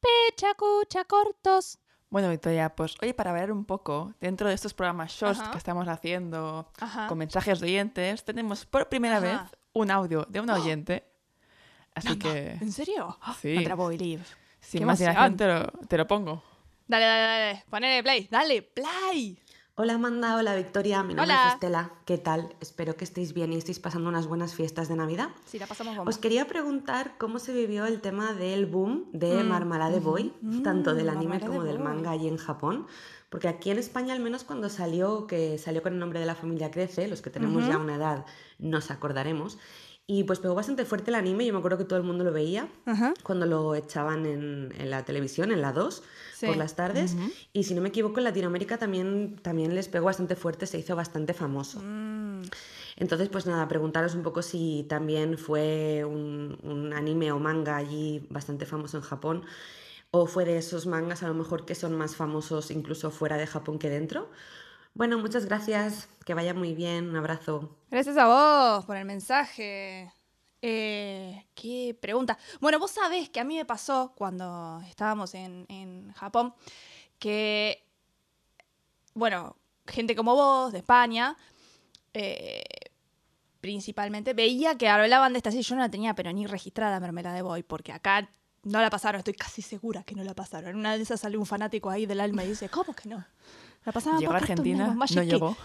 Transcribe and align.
Pecha, 0.00 0.54
cucha, 0.54 1.04
cortos. 1.04 1.78
Bueno, 2.08 2.28
Victoria, 2.30 2.74
pues 2.74 2.96
oye, 3.02 3.14
para 3.14 3.32
ver 3.32 3.52
un 3.52 3.64
poco, 3.64 4.12
dentro 4.20 4.48
de 4.48 4.54
estos 4.54 4.74
programas 4.74 5.12
shorts 5.12 5.40
Ajá. 5.40 5.50
que 5.52 5.58
estamos 5.58 5.86
haciendo 5.86 6.68
Ajá. 6.80 7.06
con 7.06 7.18
mensajes 7.18 7.60
de 7.60 7.66
oyentes, 7.66 8.24
tenemos 8.24 8.66
por 8.66 8.88
primera 8.88 9.18
Ajá. 9.18 9.26
vez 9.26 9.58
un 9.74 9.90
audio 9.90 10.26
de 10.28 10.40
un 10.40 10.50
oyente. 10.50 11.04
Así 11.94 12.08
No, 12.08 12.14
no, 12.14 12.20
que, 12.20 12.50
¿En 12.60 12.72
serio? 12.72 13.18
Sí. 13.40 13.64
La 13.64 13.76
puedo 13.76 13.90
believe. 13.90 14.24
sin 14.60 14.84
más 14.84 14.98
dilación, 14.98 15.36
te 15.36 15.46
lo, 15.46 15.66
te 15.88 15.96
lo 15.98 16.06
pongo. 16.06 16.42
Dale, 16.88 17.04
dale, 17.04 17.22
dale. 17.22 17.64
Ponele 17.70 18.02
play. 18.02 18.28
Dale, 18.30 18.62
play. 18.62 19.38
Hola 19.82 19.94
Amanda, 19.94 20.36
hola 20.36 20.54
Victoria, 20.56 21.02
mi 21.02 21.14
nombre 21.14 21.32
Hola. 21.34 21.48
es 21.48 21.54
Estela. 21.54 21.90
¿Qué 22.04 22.18
tal? 22.18 22.54
Espero 22.60 22.96
que 22.98 23.04
estéis 23.04 23.32
bien 23.32 23.50
y 23.54 23.56
estéis 23.56 23.78
pasando 23.78 24.10
unas 24.10 24.26
buenas 24.26 24.54
fiestas 24.54 24.90
de 24.90 24.94
Navidad. 24.94 25.30
Sí, 25.46 25.58
la 25.58 25.66
pasamos 25.66 25.96
bomba. 25.96 26.10
Os 26.10 26.18
quería 26.18 26.46
preguntar 26.46 27.14
cómo 27.16 27.38
se 27.38 27.54
vivió 27.54 27.86
el 27.86 28.02
tema 28.02 28.34
del 28.34 28.66
boom 28.66 29.06
de 29.14 29.42
Marmalade 29.42 30.00
Boy, 30.00 30.34
tanto 30.62 30.94
del 30.94 31.08
anime 31.08 31.38
Marmalade 31.38 31.46
como 31.46 31.64
del 31.64 31.78
Boy. 31.78 31.86
manga 31.86 32.10
allí 32.10 32.28
en 32.28 32.36
Japón. 32.36 32.88
Porque 33.30 33.48
aquí 33.48 33.70
en 33.70 33.78
España, 33.78 34.12
al 34.12 34.20
menos 34.20 34.44
cuando 34.44 34.68
salió, 34.68 35.26
que 35.26 35.56
salió 35.56 35.82
con 35.82 35.94
el 35.94 35.98
nombre 35.98 36.20
de 36.20 36.26
la 36.26 36.34
familia 36.34 36.70
Crece, 36.70 37.08
los 37.08 37.22
que 37.22 37.30
tenemos 37.30 37.66
ya 37.66 37.78
una 37.78 37.94
edad 37.94 38.26
nos 38.58 38.90
acordaremos. 38.90 39.56
Y 40.12 40.24
pues 40.24 40.40
pegó 40.40 40.56
bastante 40.56 40.84
fuerte 40.84 41.12
el 41.12 41.14
anime, 41.14 41.46
yo 41.46 41.52
me 41.52 41.60
acuerdo 41.60 41.78
que 41.78 41.84
todo 41.84 41.96
el 41.96 42.04
mundo 42.04 42.24
lo 42.24 42.32
veía 42.32 42.68
Ajá. 42.84 43.14
cuando 43.22 43.46
lo 43.46 43.76
echaban 43.76 44.26
en, 44.26 44.74
en 44.76 44.90
la 44.90 45.04
televisión, 45.04 45.52
en 45.52 45.62
la 45.62 45.72
2, 45.72 46.02
Sí. 46.34 46.46
por 46.46 46.56
las 46.56 46.74
tardes. 46.74 47.14
Y 47.52 47.62
si 47.64 47.74
no 47.74 47.80
me 47.82 47.90
equivoco, 47.90 48.18
en 48.18 48.24
Latinoamérica 48.24 48.76
también, 48.76 49.36
también 49.40 49.72
les 49.74 49.86
pegó 49.88 50.06
bastante 50.06 50.34
fuerte, 50.34 50.66
se 50.66 50.78
hizo 50.78 50.96
bastante 50.96 51.32
famoso. 51.32 51.80
Mm, 51.80 52.42
Entonces, 52.96 53.28
pues 53.28 53.46
nada, 53.46 53.68
preguntaros 53.68 54.16
un 54.16 54.22
poco 54.24 54.42
si 54.42 54.84
también 54.88 55.38
fue 55.38 56.04
un, 56.04 56.58
un 56.64 56.92
anime 56.92 57.30
o 57.30 57.38
manga 57.38 57.76
allí 57.76 58.26
bastante 58.30 58.66
famoso 58.66 58.96
en 58.96 59.04
Japón, 59.04 59.44
o 60.10 60.26
fue 60.26 60.44
de 60.44 60.58
esos 60.58 60.86
mangas 60.86 61.22
a 61.22 61.28
lo 61.28 61.34
mejor 61.34 61.64
que 61.66 61.76
son 61.76 61.96
más 61.96 62.16
famosos 62.16 62.72
incluso 62.72 63.12
fuera 63.12 63.36
de 63.36 63.46
Japón 63.46 63.78
que 63.78 63.88
dentro. 63.90 64.28
Bueno, 64.94 65.18
muchas 65.18 65.46
gracias, 65.46 66.08
que 66.24 66.34
vaya 66.34 66.52
muy 66.52 66.74
bien, 66.74 67.08
un 67.08 67.16
abrazo. 67.16 67.76
Gracias 67.90 68.16
a 68.16 68.26
vos 68.26 68.84
por 68.84 68.96
el 68.96 69.04
mensaje. 69.04 70.12
Eh, 70.62 71.46
qué 71.54 71.96
pregunta. 72.00 72.38
Bueno, 72.60 72.78
vos 72.78 72.90
sabés 72.90 73.30
que 73.30 73.40
a 73.40 73.44
mí 73.44 73.56
me 73.56 73.64
pasó 73.64 74.12
cuando 74.14 74.80
estábamos 74.88 75.34
en, 75.34 75.64
en 75.68 76.12
Japón 76.12 76.54
que, 77.18 77.86
bueno, 79.14 79.56
gente 79.86 80.14
como 80.14 80.34
vos, 80.34 80.72
de 80.72 80.78
España, 80.78 81.36
eh, 82.12 82.62
principalmente, 83.60 84.34
veía 84.34 84.76
que 84.76 84.88
hablaban 84.88 85.32
de 85.32 85.38
esta 85.38 85.50
serie. 85.50 85.62
Yo 85.62 85.76
no 85.76 85.82
la 85.82 85.90
tenía, 85.90 86.14
pero 86.14 86.32
ni 86.32 86.46
registrada 86.46 87.00
Mermelada 87.00 87.36
de 87.36 87.42
Boy, 87.42 87.62
porque 87.62 87.92
acá 87.92 88.30
no 88.64 88.80
la 88.80 88.90
pasaron. 88.90 89.20
Estoy 89.20 89.34
casi 89.34 89.62
segura 89.62 90.02
que 90.02 90.14
no 90.14 90.24
la 90.24 90.34
pasaron. 90.34 90.70
En 90.70 90.76
una 90.76 90.96
de 90.96 91.02
esas 91.02 91.20
sale 91.20 91.38
un 91.38 91.46
fanático 91.46 91.90
ahí 91.90 92.06
del 92.06 92.20
alma 92.20 92.44
y 92.44 92.48
dice, 92.48 92.68
¿cómo 92.68 92.94
que 92.94 93.08
no? 93.08 93.24
La 93.84 93.92
pasaban 93.92 94.20
Llegó 94.20 94.32
a 94.32 94.36
Argentina, 94.36 94.88
no 94.94 95.04
Kids". 95.06 95.26
llegó. 95.26 95.56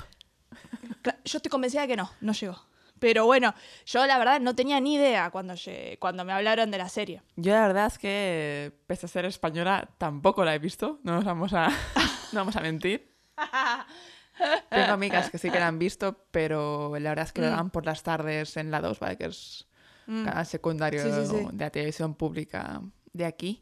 Yo 1.26 1.38
estoy 1.38 1.50
convencida 1.50 1.82
de 1.82 1.88
que 1.90 1.96
no, 1.98 2.10
no 2.22 2.32
llegó. 2.34 2.60
Pero 2.98 3.26
bueno, 3.26 3.54
yo 3.86 4.08
la 4.08 4.18
verdad 4.18 4.40
no 4.40 4.56
tenía 4.56 4.80
ni 4.80 4.94
idea 4.96 5.30
cuando, 5.30 5.54
cuando 6.00 6.24
me 6.24 6.32
hablaron 6.32 6.72
de 6.72 6.78
la 6.78 6.88
serie. 6.88 7.22
Yo 7.36 7.52
la 7.52 7.68
verdad 7.68 7.88
es 7.88 7.98
que, 8.00 8.72
pese 8.88 9.06
a 9.06 9.10
ser 9.10 9.26
española, 9.26 9.90
tampoco 9.98 10.46
la 10.46 10.56
he 10.56 10.60
visto. 10.60 11.00
No 11.04 11.16
nos 11.16 11.26
vamos 11.26 11.52
a, 11.54 11.68
no 12.32 12.40
vamos 12.40 12.56
a 12.56 12.62
mentir. 12.62 13.14
Tengo 14.70 14.94
amigas 14.94 15.30
que 15.30 15.38
sí 15.38 15.50
que 15.52 15.60
la 15.60 15.68
han 15.68 15.78
visto, 15.78 16.26
pero 16.32 16.98
la 16.98 17.10
verdad 17.10 17.26
es 17.26 17.34
que 17.34 17.42
lo 17.42 17.48
Mm. 17.48 17.56
dan 17.56 17.70
por 17.70 17.86
las 17.86 18.02
tardes 18.02 18.56
en 18.58 18.72
la 18.72 18.80
2, 18.82 19.00
¿vale? 19.00 19.18
Que 19.18 19.26
es 19.26 19.68
Mm. 20.08 20.24
canal 20.24 20.46
secundario 20.46 21.02
Sí, 21.04 21.10
sí, 21.12 21.38
sí. 21.38 21.46
de 21.52 21.64
la 21.66 21.70
televisión 21.72 22.16
pública 22.16 22.82
de 23.12 23.26
aquí. 23.26 23.62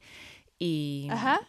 Y 0.59 1.08
Ajá. 1.09 1.40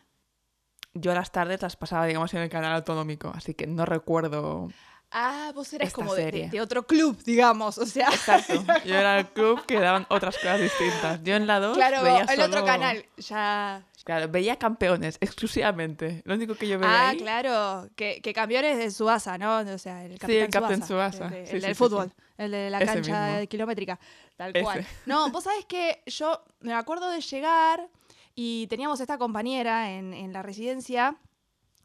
Yo 0.94 1.12
las 1.14 1.30
tardes 1.32 1.60
las 1.62 1.76
pasaba, 1.76 2.06
digamos, 2.06 2.32
en 2.34 2.40
el 2.42 2.48
canal 2.48 2.74
autonómico, 2.74 3.32
así 3.34 3.54
que 3.54 3.66
no 3.66 3.84
recuerdo 3.86 4.68
Ah, 5.16 5.52
vos 5.54 5.72
eras 5.72 5.86
Esta 5.88 5.94
como 5.96 6.12
de, 6.16 6.24
serie. 6.24 6.50
de 6.50 6.60
otro 6.60 6.88
club, 6.88 7.16
digamos. 7.24 7.78
O 7.78 7.86
sea, 7.86 8.08
Exacto. 8.08 8.64
Yo 8.84 8.96
era 8.96 9.20
el 9.20 9.28
club 9.28 9.64
que 9.64 9.78
daban 9.78 10.06
otras 10.10 10.34
cosas 10.36 10.60
distintas. 10.60 11.22
Yo 11.22 11.36
en 11.36 11.46
la 11.46 11.60
2 11.60 11.76
claro, 11.76 12.02
veía 12.02 12.22
el 12.22 12.40
otro 12.40 12.54
solo- 12.54 12.64
canal. 12.66 13.04
Ya. 13.18 13.84
Claro, 14.02 14.28
veía 14.28 14.56
campeones 14.56 15.18
exclusivamente. 15.20 16.20
Lo 16.24 16.34
único 16.34 16.56
que 16.56 16.66
yo 16.66 16.80
veía 16.80 16.90
Ah, 16.92 17.08
ahí 17.10 17.18
claro. 17.18 17.88
Que, 17.94 18.20
que 18.22 18.32
campeones 18.32 18.76
de 18.76 18.90
Subasa, 18.90 19.38
¿no? 19.38 19.58
O 19.58 19.78
sea, 19.78 20.04
el 20.04 20.18
capitán 20.18 20.42
el 20.46 20.50
Captain 20.50 20.80
Tsubasa, 20.80 21.18
Tsubasa. 21.28 21.36
El, 21.38 21.46
Sí, 21.46 21.52
el 21.54 21.60
sí, 21.60 21.66
del 21.68 21.74
sí, 21.76 21.78
fútbol. 21.78 22.08
sí. 22.08 22.22
El 22.36 22.50
de 22.50 22.70
la 22.70 22.78
Ese 22.78 22.86
cancha 22.86 23.26
mismo. 23.34 23.48
kilométrica. 23.48 24.00
Tal 24.36 24.50
Ese. 24.50 24.62
cual. 24.64 24.84
No, 25.06 25.30
vos 25.30 25.44
sabés 25.44 25.64
que 25.66 26.02
yo 26.06 26.42
me 26.60 26.74
acuerdo 26.74 27.08
de 27.10 27.20
llegar 27.20 27.88
y 28.34 28.66
teníamos 28.68 29.00
esta 29.00 29.18
compañera 29.18 29.92
en, 29.92 30.12
en 30.14 30.32
la 30.32 30.42
residencia 30.42 31.16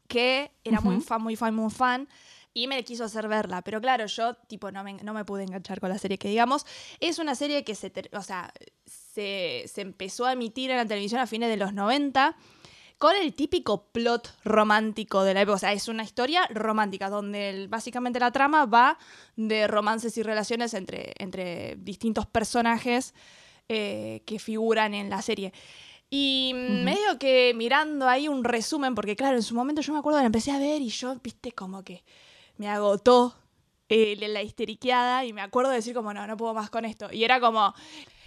que 0.08 0.50
era 0.64 0.80
muy 0.80 1.00
fan, 1.00 1.22
muy 1.22 1.36
fan, 1.36 1.54
muy 1.54 1.70
fan. 1.70 2.08
Y 2.52 2.66
me 2.66 2.82
quiso 2.82 3.04
hacer 3.04 3.28
verla, 3.28 3.62
pero 3.62 3.80
claro, 3.80 4.06
yo 4.06 4.34
tipo 4.34 4.72
no 4.72 4.82
me, 4.82 4.94
no 4.94 5.14
me 5.14 5.24
pude 5.24 5.44
enganchar 5.44 5.78
con 5.78 5.88
la 5.88 5.98
serie 5.98 6.18
que 6.18 6.28
digamos. 6.28 6.66
Es 6.98 7.20
una 7.20 7.36
serie 7.36 7.62
que 7.62 7.76
se, 7.76 7.92
o 8.12 8.22
sea, 8.22 8.52
se, 8.86 9.64
se 9.72 9.80
empezó 9.82 10.26
a 10.26 10.32
emitir 10.32 10.70
en 10.72 10.76
la 10.78 10.84
televisión 10.86 11.20
a 11.20 11.28
fines 11.28 11.48
de 11.48 11.56
los 11.56 11.72
90 11.72 12.36
con 12.98 13.14
el 13.14 13.34
típico 13.34 13.84
plot 13.92 14.34
romántico 14.44 15.22
de 15.22 15.34
la 15.34 15.42
época. 15.42 15.54
O 15.54 15.58
sea, 15.60 15.72
es 15.72 15.86
una 15.86 16.02
historia 16.02 16.44
romántica 16.50 17.08
donde 17.08 17.50
el- 17.50 17.68
básicamente 17.68 18.18
la 18.18 18.32
trama 18.32 18.66
va 18.66 18.98
de 19.36 19.68
romances 19.68 20.18
y 20.18 20.24
relaciones 20.24 20.74
entre, 20.74 21.14
entre 21.18 21.76
distintos 21.76 22.26
personajes 22.26 23.14
eh, 23.68 24.22
que 24.26 24.40
figuran 24.40 24.92
en 24.94 25.08
la 25.08 25.22
serie. 25.22 25.52
Y 26.12 26.52
medio 26.54 27.18
que 27.20 27.52
mirando 27.54 28.08
ahí 28.08 28.26
un 28.26 28.42
resumen, 28.42 28.96
porque 28.96 29.14
claro, 29.14 29.36
en 29.36 29.44
su 29.44 29.54
momento 29.54 29.80
yo 29.80 29.92
me 29.92 30.00
acuerdo 30.00 30.18
que 30.18 30.22
la 30.24 30.26
empecé 30.26 30.50
a 30.50 30.58
ver 30.58 30.82
y 30.82 30.88
yo, 30.88 31.14
viste, 31.22 31.52
como 31.52 31.84
que 31.84 32.02
me 32.56 32.68
agotó 32.68 33.36
eh, 33.88 34.16
la- 34.18 34.28
la 34.28 34.42
histeriqueada 34.42 35.24
y 35.24 35.32
me 35.32 35.40
acuerdo 35.40 35.70
de 35.70 35.76
decir 35.76 35.94
como, 35.94 36.12
no, 36.12 36.26
no 36.26 36.36
puedo 36.36 36.52
más 36.54 36.68
con 36.70 36.84
esto. 36.84 37.08
Y 37.12 37.22
era 37.24 37.40
como, 37.40 37.74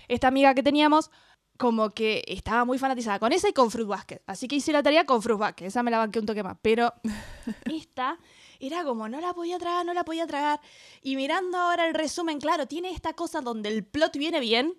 esta 0.07 0.27
amiga 0.29 0.53
que 0.55 0.63
teníamos, 0.63 1.11
como 1.57 1.89
que 1.91 2.23
estaba 2.27 2.65
muy 2.65 2.77
fanatizada 2.79 3.19
con 3.19 3.31
esa 3.31 3.49
y 3.49 3.53
con 3.53 3.69
Fruit 3.69 3.87
Basket. 3.87 4.21
Así 4.27 4.47
que 4.47 4.55
hice 4.55 4.71
la 4.71 4.81
tarea 4.81 5.05
con 5.05 5.21
Fruit 5.21 5.39
Basket. 5.39 5.65
Esa 5.65 5.83
me 5.83 5.91
la 5.91 5.97
banqué 5.99 6.19
un 6.19 6.25
toque 6.25 6.41
más. 6.43 6.57
Pero 6.61 6.93
esta 7.65 8.17
era 8.59 8.83
como, 8.83 9.07
no 9.09 9.19
la 9.21 9.33
podía 9.33 9.57
tragar, 9.59 9.85
no 9.85 9.93
la 9.93 10.03
podía 10.05 10.25
tragar. 10.25 10.59
Y 11.01 11.15
mirando 11.15 11.57
ahora 11.57 11.85
el 11.87 11.93
resumen, 11.93 12.39
claro, 12.39 12.65
tiene 12.65 12.91
esta 12.91 13.13
cosa 13.13 13.41
donde 13.41 13.69
el 13.69 13.83
plot 13.85 14.17
viene 14.17 14.39
bien 14.39 14.73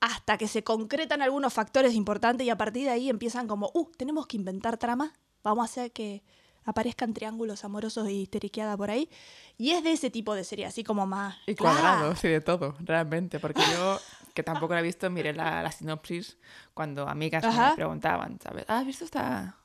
hasta 0.00 0.38
que 0.38 0.48
se 0.48 0.64
concretan 0.64 1.22
algunos 1.22 1.52
factores 1.52 1.94
importantes 1.94 2.46
y 2.46 2.50
a 2.50 2.56
partir 2.56 2.84
de 2.84 2.90
ahí 2.90 3.10
empiezan 3.10 3.46
como, 3.46 3.70
uh, 3.74 3.90
tenemos 3.96 4.26
que 4.26 4.36
inventar 4.36 4.78
trama. 4.78 5.12
Vamos 5.42 5.62
a 5.62 5.64
hacer 5.64 5.92
que 5.92 6.22
aparezcan 6.64 7.12
triángulos 7.12 7.64
amorosos 7.64 8.08
y 8.08 8.22
histeriqueada 8.22 8.76
por 8.76 8.90
ahí. 8.90 9.10
Y 9.58 9.70
es 9.72 9.84
de 9.84 9.92
ese 9.92 10.10
tipo 10.10 10.34
de 10.34 10.44
serie, 10.44 10.66
así 10.66 10.84
como 10.84 11.06
más... 11.06 11.36
Y 11.46 11.54
cuadrados 11.54 12.24
y 12.24 12.28
de 12.28 12.40
todo, 12.40 12.76
realmente. 12.80 13.38
Porque 13.38 13.60
yo, 13.72 13.98
que 14.34 14.42
tampoco 14.42 14.74
la 14.74 14.80
he 14.80 14.82
visto, 14.82 15.10
miré 15.10 15.34
la, 15.34 15.62
la 15.62 15.72
sinopsis 15.72 16.38
cuando 16.72 17.06
amigas 17.06 17.44
Ajá. 17.44 17.70
me 17.70 17.76
preguntaban, 17.76 18.38
¿sabes? 18.42 18.64
¿Has 18.68 18.86
visto 18.86 19.04
esta, 19.04 19.56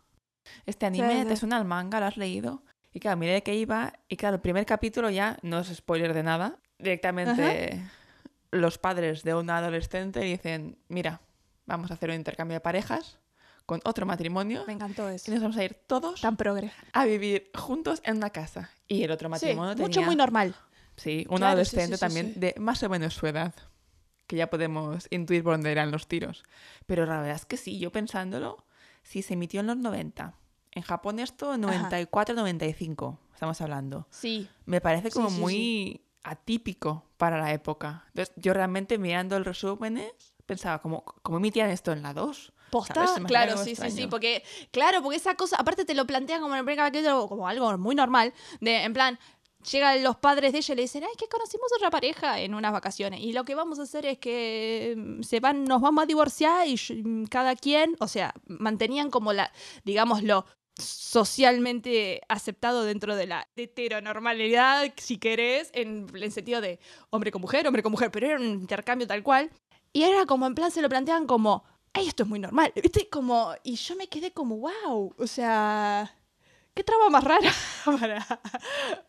este 0.65 0.85
anime? 0.85 1.21
sí. 1.21 1.27
¿Te 1.27 1.37
suena 1.37 1.57
el 1.57 1.65
manga? 1.65 1.99
¿Lo 1.99 2.07
has 2.07 2.17
leído? 2.17 2.61
Y 2.93 2.99
claro, 2.99 3.17
miré 3.17 3.33
de 3.33 3.43
qué 3.43 3.55
iba. 3.55 3.93
Y 4.09 4.17
claro, 4.17 4.35
el 4.35 4.41
primer 4.41 4.65
capítulo 4.65 5.09
ya 5.09 5.37
no 5.41 5.59
es 5.59 5.67
spoiler 5.73 6.13
de 6.13 6.23
nada. 6.23 6.59
Directamente 6.77 7.81
los 8.51 8.77
padres 8.77 9.23
de 9.23 9.33
una 9.35 9.57
adolescente 9.57 10.19
dicen, 10.21 10.77
mira, 10.87 11.21
vamos 11.65 11.91
a 11.91 11.95
hacer 11.95 12.09
un 12.09 12.15
intercambio 12.15 12.55
de 12.55 12.61
parejas 12.61 13.19
con 13.65 13.81
otro 13.83 14.05
matrimonio. 14.05 14.63
Me 14.67 14.73
encantó 14.73 15.11
Y 15.11 15.15
eso. 15.15 15.31
nos 15.31 15.41
vamos 15.41 15.57
a 15.57 15.63
ir 15.63 15.73
todos 15.87 16.21
Tan 16.21 16.37
progre. 16.37 16.71
a 16.93 17.05
vivir 17.05 17.49
juntos 17.55 18.01
en 18.05 18.17
una 18.17 18.29
casa. 18.29 18.69
Y 18.87 19.03
el 19.03 19.11
otro 19.11 19.27
Sí, 19.27 19.31
matrimonio 19.31 19.75
mucho 19.77 20.01
muy 20.03 20.15
normal. 20.15 20.55
Sí, 20.97 21.25
un 21.29 21.37
Claro, 21.37 21.63
sí, 21.65 21.71
sí, 21.71 21.77
adolescente 21.77 21.97
sí, 21.97 21.99
también 21.99 22.39
de 22.39 22.55
más 22.59 22.81
o 22.83 22.89
menos 22.89 23.13
su 23.15 23.27
edad. 23.27 23.53
Que 24.27 24.37
ya 24.37 24.49
podemos 24.49 25.07
intuir 25.11 25.43
por 25.43 25.53
dónde 25.53 25.71
irán 25.71 25.91
los 25.91 26.07
tiros. 26.07 26.43
Pero 26.85 27.05
la 27.05 27.19
verdad 27.21 27.35
es 27.35 27.45
que 27.45 27.57
sí, 27.57 27.77
yo 27.79 27.91
pensándolo, 27.91 28.65
si 29.03 29.21
se 29.21 29.33
emitió 29.33 29.59
en 29.59 29.67
los 29.67 29.77
90. 29.77 30.33
En 30.71 30.81
Japón 30.83 31.19
esto, 31.19 31.55
94-95, 31.55 33.17
estamos 33.33 33.61
hablando. 33.61 34.07
Sí. 34.09 34.47
Me 34.65 34.81
parece 34.81 35.11
como 35.11 35.29
muy 35.29 36.01
atípico 36.25 37.05
para 37.17 37.39
la 37.39 37.53
época. 37.53 38.03
Entonces, 38.07 38.33
yo 38.37 38.53
realmente 38.53 38.97
mirando 38.97 39.37
el 39.37 39.45
resumen 39.45 40.01
pensaba, 40.45 40.81
¿cómo, 40.81 41.03
cómo 41.21 41.37
emitían 41.37 41.69
esto 41.69 41.91
en 41.91 42.01
la 42.01 42.13
2? 42.13 42.53
¿Posta? 42.71 43.05
Claro, 43.25 43.57
sí, 43.57 43.75
sí, 43.75 43.91
sí, 43.91 44.07
porque, 44.07 44.43
claro, 44.71 45.01
porque 45.01 45.17
esa 45.17 45.35
cosa, 45.35 45.55
aparte 45.57 45.85
te 45.85 45.93
lo 45.93 46.05
plantean 46.05 46.41
como 46.41 46.55
en 46.55 46.67
el 46.67 47.27
como 47.29 47.47
algo 47.47 47.77
muy 47.77 47.95
normal, 47.95 48.33
de, 48.59 48.83
en 48.83 48.93
plan, 48.93 49.19
llegan 49.71 50.03
los 50.03 50.17
padres 50.17 50.51
de 50.51 50.59
ella 50.59 50.73
y 50.73 50.75
le 50.75 50.81
dicen, 50.83 51.03
ay, 51.03 51.15
que 51.17 51.27
conocimos 51.27 51.71
otra 51.75 51.89
pareja 51.89 52.39
en 52.39 52.53
unas 52.53 52.73
vacaciones, 52.73 53.21
y 53.21 53.33
lo 53.33 53.43
que 53.43 53.55
vamos 53.55 53.79
a 53.79 53.83
hacer 53.83 54.05
es 54.05 54.17
que 54.17 54.95
mm, 54.97 55.21
se 55.21 55.39
van, 55.39 55.63
nos 55.65 55.81
vamos 55.81 56.03
a 56.03 56.05
divorciar 56.07 56.67
y 56.67 56.75
mm, 56.75 57.25
cada 57.25 57.55
quien, 57.55 57.95
o 57.99 58.07
sea, 58.07 58.33
mantenían 58.47 59.09
como 59.09 59.31
la, 59.31 59.51
digámoslo, 59.83 60.45
socialmente 60.77 62.21
aceptado 62.27 62.83
dentro 62.83 63.15
de 63.15 63.27
la 63.27 63.47
heteronormalidad, 63.55 64.93
si 64.97 65.17
querés, 65.17 65.69
en 65.73 66.07
el 66.13 66.31
sentido 66.31 66.61
de 66.61 66.79
hombre 67.09 67.31
con 67.31 67.41
mujer, 67.41 67.65
hombre 67.67 67.83
con 67.83 67.91
mujer, 67.91 68.11
pero 68.11 68.27
era 68.27 68.37
un 68.37 68.45
intercambio 68.45 69.07
tal 69.07 69.23
cual. 69.23 69.49
Y 69.93 70.03
era 70.03 70.25
como, 70.25 70.45
en 70.45 70.55
plan, 70.55 70.71
se 70.71 70.81
lo 70.81 70.89
plantean 70.89 71.25
como, 71.25 71.63
ay, 71.93 72.07
esto 72.07 72.23
es 72.23 72.29
muy 72.29 72.39
normal, 72.39 72.73
¿viste? 72.75 73.07
Como, 73.07 73.53
y 73.63 73.75
yo 73.75 73.95
me 73.95 74.07
quedé 74.07 74.31
como, 74.31 74.57
wow, 74.57 75.15
o 75.17 75.27
sea, 75.27 76.13
qué 76.73 76.83
trama 76.83 77.09
más 77.09 77.23
rara 77.23 77.51
para, 77.85 78.25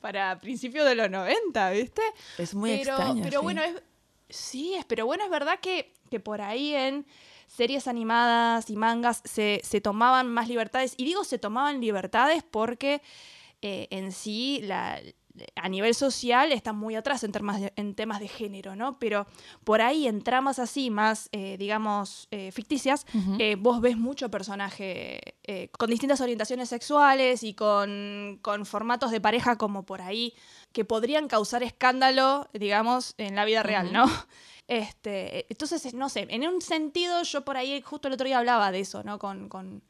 para 0.00 0.38
principios 0.38 0.86
de 0.86 0.94
los 0.94 1.10
90, 1.10 1.70
¿viste? 1.70 2.02
Es 2.38 2.54
muy 2.54 2.78
pero, 2.78 2.92
extraño. 2.92 3.22
Pero 3.24 3.40
sí. 3.40 3.44
bueno, 3.44 3.62
es, 3.62 3.82
sí, 4.28 4.74
es, 4.74 4.84
pero 4.84 5.04
bueno, 5.06 5.24
es 5.24 5.30
verdad 5.30 5.58
que, 5.60 5.92
que 6.08 6.20
por 6.20 6.40
ahí 6.40 6.74
en 6.74 7.04
series 7.46 7.88
animadas 7.88 8.70
y 8.70 8.76
mangas 8.76 9.22
se, 9.24 9.60
se 9.64 9.80
tomaban 9.80 10.28
más 10.28 10.48
libertades. 10.48 10.94
Y 10.96 11.04
digo 11.04 11.24
se 11.24 11.38
tomaban 11.38 11.80
libertades 11.80 12.42
porque 12.42 13.02
eh, 13.62 13.88
en 13.90 14.12
sí 14.12 14.60
la, 14.62 15.00
a 15.54 15.68
nivel 15.68 15.94
social 15.94 16.52
está 16.52 16.72
muy 16.72 16.94
atrás 16.94 17.24
en 17.24 17.32
temas 17.32 17.60
de, 17.60 17.72
en 17.76 17.94
temas 17.94 18.20
de 18.20 18.28
género, 18.28 18.76
¿no? 18.76 18.98
Pero 18.98 19.26
por 19.64 19.80
ahí 19.80 20.06
en 20.06 20.22
tramas 20.22 20.58
así, 20.58 20.90
más, 20.90 21.28
eh, 21.32 21.56
digamos, 21.58 22.28
eh, 22.30 22.50
ficticias, 22.52 23.06
eh, 23.38 23.56
vos 23.58 23.80
ves 23.80 23.96
mucho 23.96 24.30
personaje 24.30 25.20
con 25.78 25.90
distintas 25.90 26.20
orientaciones 26.20 26.68
sexuales 26.68 27.44
y 27.44 27.54
con, 27.54 28.40
con 28.42 28.66
formatos 28.66 29.12
de 29.12 29.20
pareja 29.20 29.56
como 29.56 29.84
por 29.84 30.02
ahí 30.02 30.34
que 30.72 30.84
podrían 30.84 31.28
causar 31.28 31.62
escándalo, 31.62 32.48
digamos, 32.52 33.14
en 33.16 33.36
la 33.36 33.44
vida 33.44 33.62
real, 33.62 33.86
Ujú. 33.86 33.94
¿no? 33.94 34.06
Este, 34.68 35.46
entonces, 35.48 35.94
no 35.94 36.08
sé, 36.08 36.26
en 36.28 36.46
un 36.48 36.60
sentido 36.60 37.22
yo 37.22 37.44
por 37.44 37.56
ahí 37.56 37.80
justo 37.82 38.08
el 38.08 38.14
otro 38.14 38.26
día 38.26 38.38
hablaba 38.38 38.72
de 38.72 38.80
eso, 38.80 39.04
¿no? 39.04 39.18
Con, 39.18 39.48
con, 39.48 39.82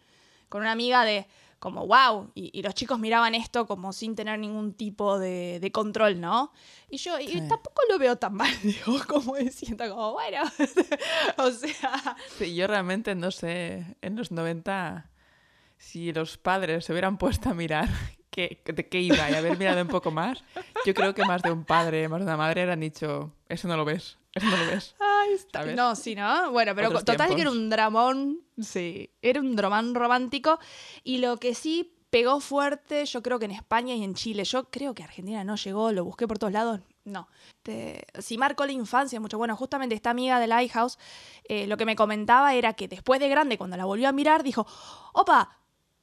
con 0.48 0.60
una 0.60 0.72
amiga 0.72 1.04
de 1.04 1.26
como, 1.58 1.86
wow, 1.86 2.30
y, 2.34 2.50
y 2.56 2.62
los 2.62 2.74
chicos 2.74 2.98
miraban 2.98 3.34
esto 3.34 3.66
como 3.66 3.92
sin 3.92 4.14
tener 4.14 4.38
ningún 4.38 4.74
tipo 4.74 5.18
de, 5.18 5.58
de 5.58 5.72
control, 5.72 6.20
¿no? 6.20 6.52
Y 6.90 6.98
yo 6.98 7.18
y 7.18 7.40
tampoco 7.48 7.82
lo 7.88 7.98
veo 7.98 8.16
tan 8.16 8.34
mal, 8.34 8.52
digo, 8.62 8.98
como 9.08 9.36
diciendo, 9.36 9.88
como, 9.88 10.12
bueno, 10.12 10.42
o 11.38 11.50
sea, 11.50 12.16
Sí, 12.38 12.54
yo 12.54 12.66
realmente 12.66 13.14
no 13.14 13.30
sé, 13.30 13.96
en 14.02 14.16
los 14.16 14.30
90, 14.30 15.10
si 15.78 16.12
los 16.12 16.36
padres 16.36 16.84
se 16.84 16.92
hubieran 16.92 17.16
puesto 17.16 17.48
a 17.48 17.54
mirar 17.54 17.88
qué, 18.30 18.62
de 18.64 18.88
qué 18.88 19.00
iba 19.00 19.30
y 19.30 19.34
haber 19.34 19.58
mirado 19.58 19.80
un 19.80 19.88
poco 19.88 20.10
más, 20.10 20.44
yo 20.84 20.92
creo 20.92 21.14
que 21.14 21.24
más 21.24 21.42
de 21.42 21.52
un 21.52 21.64
padre, 21.64 22.08
más 22.08 22.20
de 22.20 22.26
una 22.26 22.36
madre 22.36 22.62
hubieran 22.62 22.80
dicho, 22.80 23.32
eso 23.48 23.66
no 23.66 23.78
lo 23.78 23.86
ves, 23.86 24.18
no 24.42 24.56
lo 24.56 24.66
ves. 24.66 24.94
Ay, 24.98 25.32
está- 25.34 25.60
¿Sabes? 25.60 25.76
No, 25.76 25.94
sí, 25.96 26.14
¿no? 26.14 26.50
Bueno, 26.52 26.74
pero 26.74 26.88
Otros 26.88 27.04
total 27.04 27.34
que 27.34 27.40
era 27.42 27.50
un 27.50 27.68
dramón. 27.70 28.40
Sí, 28.60 29.10
era 29.22 29.40
un 29.40 29.56
dramón 29.56 29.94
romántico. 29.94 30.58
Y 31.04 31.18
lo 31.18 31.36
que 31.38 31.54
sí 31.54 31.92
pegó 32.10 32.40
fuerte, 32.40 33.04
yo 33.04 33.22
creo 33.22 33.38
que 33.38 33.44
en 33.46 33.50
España 33.50 33.94
y 33.94 34.02
en 34.04 34.14
Chile. 34.14 34.44
Yo 34.44 34.70
creo 34.70 34.94
que 34.94 35.02
Argentina 35.02 35.44
no 35.44 35.56
llegó, 35.56 35.92
lo 35.92 36.04
busqué 36.04 36.26
por 36.26 36.38
todos 36.38 36.52
lados. 36.52 36.80
No. 37.04 37.28
Te- 37.62 38.04
sí 38.20 38.38
marcó 38.38 38.64
la 38.66 38.72
infancia 38.72 39.20
mucho. 39.20 39.38
Bueno, 39.38 39.54
justamente 39.56 39.94
esta 39.94 40.10
amiga 40.10 40.40
de 40.40 40.46
Lighthouse, 40.46 40.98
eh, 41.44 41.66
lo 41.66 41.76
que 41.76 41.84
me 41.84 41.94
comentaba 41.96 42.54
era 42.54 42.72
que 42.74 42.88
después 42.88 43.20
de 43.20 43.28
grande, 43.28 43.58
cuando 43.58 43.76
la 43.76 43.84
volvió 43.84 44.08
a 44.08 44.12
mirar, 44.12 44.42
dijo, 44.42 44.66
opa, 45.12 45.58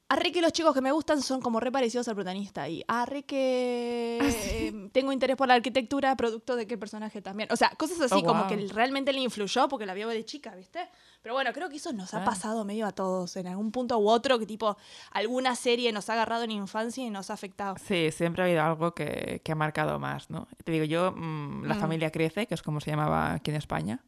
arre 0.08 0.32
que 0.32 0.40
los 0.42 0.52
chicos 0.52 0.74
que 0.74 0.80
me 0.80 0.92
gustan 0.92 1.22
son 1.22 1.40
como 1.40 1.60
re 1.60 1.72
parecidos 1.72 2.06
al 2.08 2.14
protagonista. 2.14 2.68
Y 2.68 2.84
arre 2.86 3.22
que 3.24 4.18
eh, 4.22 4.88
tengo 4.92 5.12
interés 5.12 5.36
por 5.36 5.48
la 5.48 5.54
arquitectura, 5.54 6.14
producto 6.16 6.56
de 6.56 6.66
qué 6.66 6.76
personaje 6.78 7.20
también. 7.22 7.48
O 7.52 7.56
sea, 7.56 7.70
cosas 7.70 8.00
así 8.00 8.20
Oh, 8.22 8.24
como 8.24 8.46
que 8.46 8.56
realmente 8.72 9.12
le 9.12 9.20
influyó 9.20 9.68
porque 9.68 9.86
la 9.86 9.94
vio 9.94 10.08
de 10.08 10.24
chica, 10.24 10.54
¿viste? 10.54 10.88
Pero 11.22 11.34
bueno, 11.34 11.52
creo 11.52 11.68
que 11.68 11.76
eso 11.76 11.92
nos 11.92 12.12
ha 12.14 12.24
pasado 12.24 12.64
medio 12.64 12.86
a 12.86 12.92
todos 12.92 13.36
en 13.36 13.46
algún 13.46 13.72
punto 13.72 13.98
u 13.98 14.08
otro, 14.08 14.38
que 14.38 14.46
tipo 14.46 14.76
alguna 15.12 15.56
serie 15.56 15.90
nos 15.90 16.08
ha 16.10 16.12
agarrado 16.12 16.44
en 16.44 16.50
infancia 16.50 17.04
y 17.04 17.10
nos 17.10 17.30
ha 17.30 17.34
afectado. 17.34 17.74
Sí, 17.82 18.10
siempre 18.12 18.42
ha 18.42 18.46
habido 18.46 18.62
algo 18.62 18.94
que, 18.94 19.40
que 19.42 19.52
ha 19.52 19.56
marcado 19.56 19.98
más, 19.98 20.28
¿no? 20.30 20.46
Te 20.64 20.72
digo, 20.72 20.84
yo, 20.84 21.12
mm, 21.12 21.64
La 21.64 21.74
Mm. 21.74 21.80
familia 21.80 22.10
crece, 22.10 22.46
que 22.46 22.54
es 22.54 22.62
como 22.62 22.80
se 22.80 22.90
llamaba 22.90 23.32
aquí 23.32 23.50
en 23.50 23.56
España, 23.56 24.04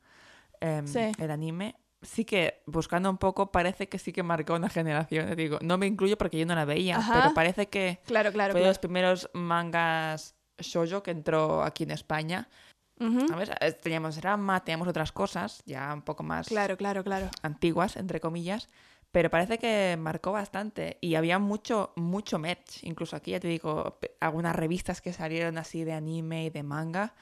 em, 0.60 0.86
Sí. 0.86 1.10
el 1.18 1.30
anime, 1.30 1.74
sí 2.06 2.24
que, 2.24 2.62
buscando 2.66 3.10
un 3.10 3.18
poco, 3.18 3.50
parece 3.52 3.88
que 3.88 3.98
sí 3.98 4.12
que 4.12 4.22
marcó 4.22 4.54
una 4.54 4.68
generación. 4.68 5.28
Te 5.28 5.36
digo, 5.36 5.58
no 5.60 5.76
me 5.78 5.86
incluyo 5.86 6.16
porque 6.16 6.38
yo 6.38 6.46
no 6.46 6.54
la 6.54 6.64
veía, 6.64 6.96
Ajá. 6.96 7.12
pero 7.14 7.34
parece 7.34 7.66
que 7.68 8.00
Claro, 8.06 8.32
claro, 8.32 8.52
fue 8.52 8.60
de 8.60 8.68
los 8.68 8.78
primeros 8.78 9.28
mangas 9.34 10.34
shoujo 10.58 11.02
que 11.02 11.10
entró 11.10 11.62
aquí 11.62 11.84
en 11.84 11.90
España. 11.90 12.48
¿Sabes? 13.28 13.50
Eh, 13.60 13.72
Teníamos 13.72 14.16
drama, 14.16 14.64
teníamos 14.64 14.88
otras 14.88 15.12
cosas, 15.12 15.62
ya 15.66 15.92
un 15.92 16.00
poco 16.00 16.22
más 16.22 16.48
Claro, 16.48 16.78
claro, 16.78 17.04
claro. 17.04 17.28
antiguas, 17.42 17.96
entre 17.96 18.20
comillas, 18.20 18.70
pero 19.10 19.30
parece 19.30 19.58
que 19.58 19.96
marcó 19.98 20.32
bastante 20.32 20.96
y 21.02 21.14
había 21.14 21.38
mucho, 21.38 21.92
mucho 21.96 22.38
merch, 22.38 22.82
incluso 22.84 23.14
aquí 23.14 23.32
ya 23.32 23.40
te 23.40 23.48
digo, 23.48 23.98
algunas 24.20 24.56
revistas 24.56 25.02
que 25.02 25.12
salieron 25.12 25.58
así 25.58 25.84
de 25.84 25.92
anime 25.92 26.46
y 26.46 26.50
de 26.50 26.62
manga 26.62 27.14